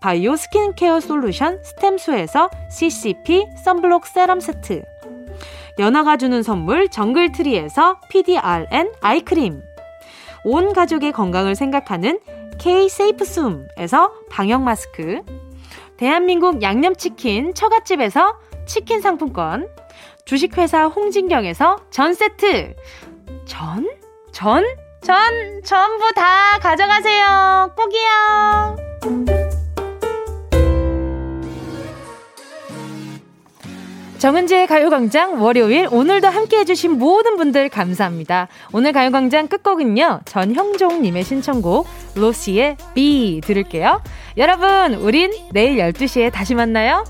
[0.00, 4.82] 바이오 스킨케어 솔루션 스템수에서 CCP 선블록 세럼 세트,
[5.78, 9.62] 연아가 주는 선물 정글트리에서 PDRN 아이크림,
[10.44, 12.18] 온 가족의 건강을 생각하는
[12.58, 15.22] K 세이프숨에서 방역 마스크,
[15.96, 19.68] 대한민국 양념치킨 처갓집에서 치킨 상품권,
[20.24, 22.74] 주식회사 홍진경에서 전 세트,
[23.46, 23.88] 전?
[24.32, 24.64] 전?
[25.04, 27.70] 전 전부 다 가져가세요.
[27.76, 28.76] 꼭이요.
[34.16, 38.48] 정은지의 가요광장 월요일 오늘도 함께 해주신 모든 분들 감사합니다.
[38.72, 40.20] 오늘 가요광장 끝곡은요.
[40.24, 44.02] 전형종님의 신청곡 로시의 B 들을게요.
[44.38, 47.04] 여러분 우린 내일 12시에 다시 만나요.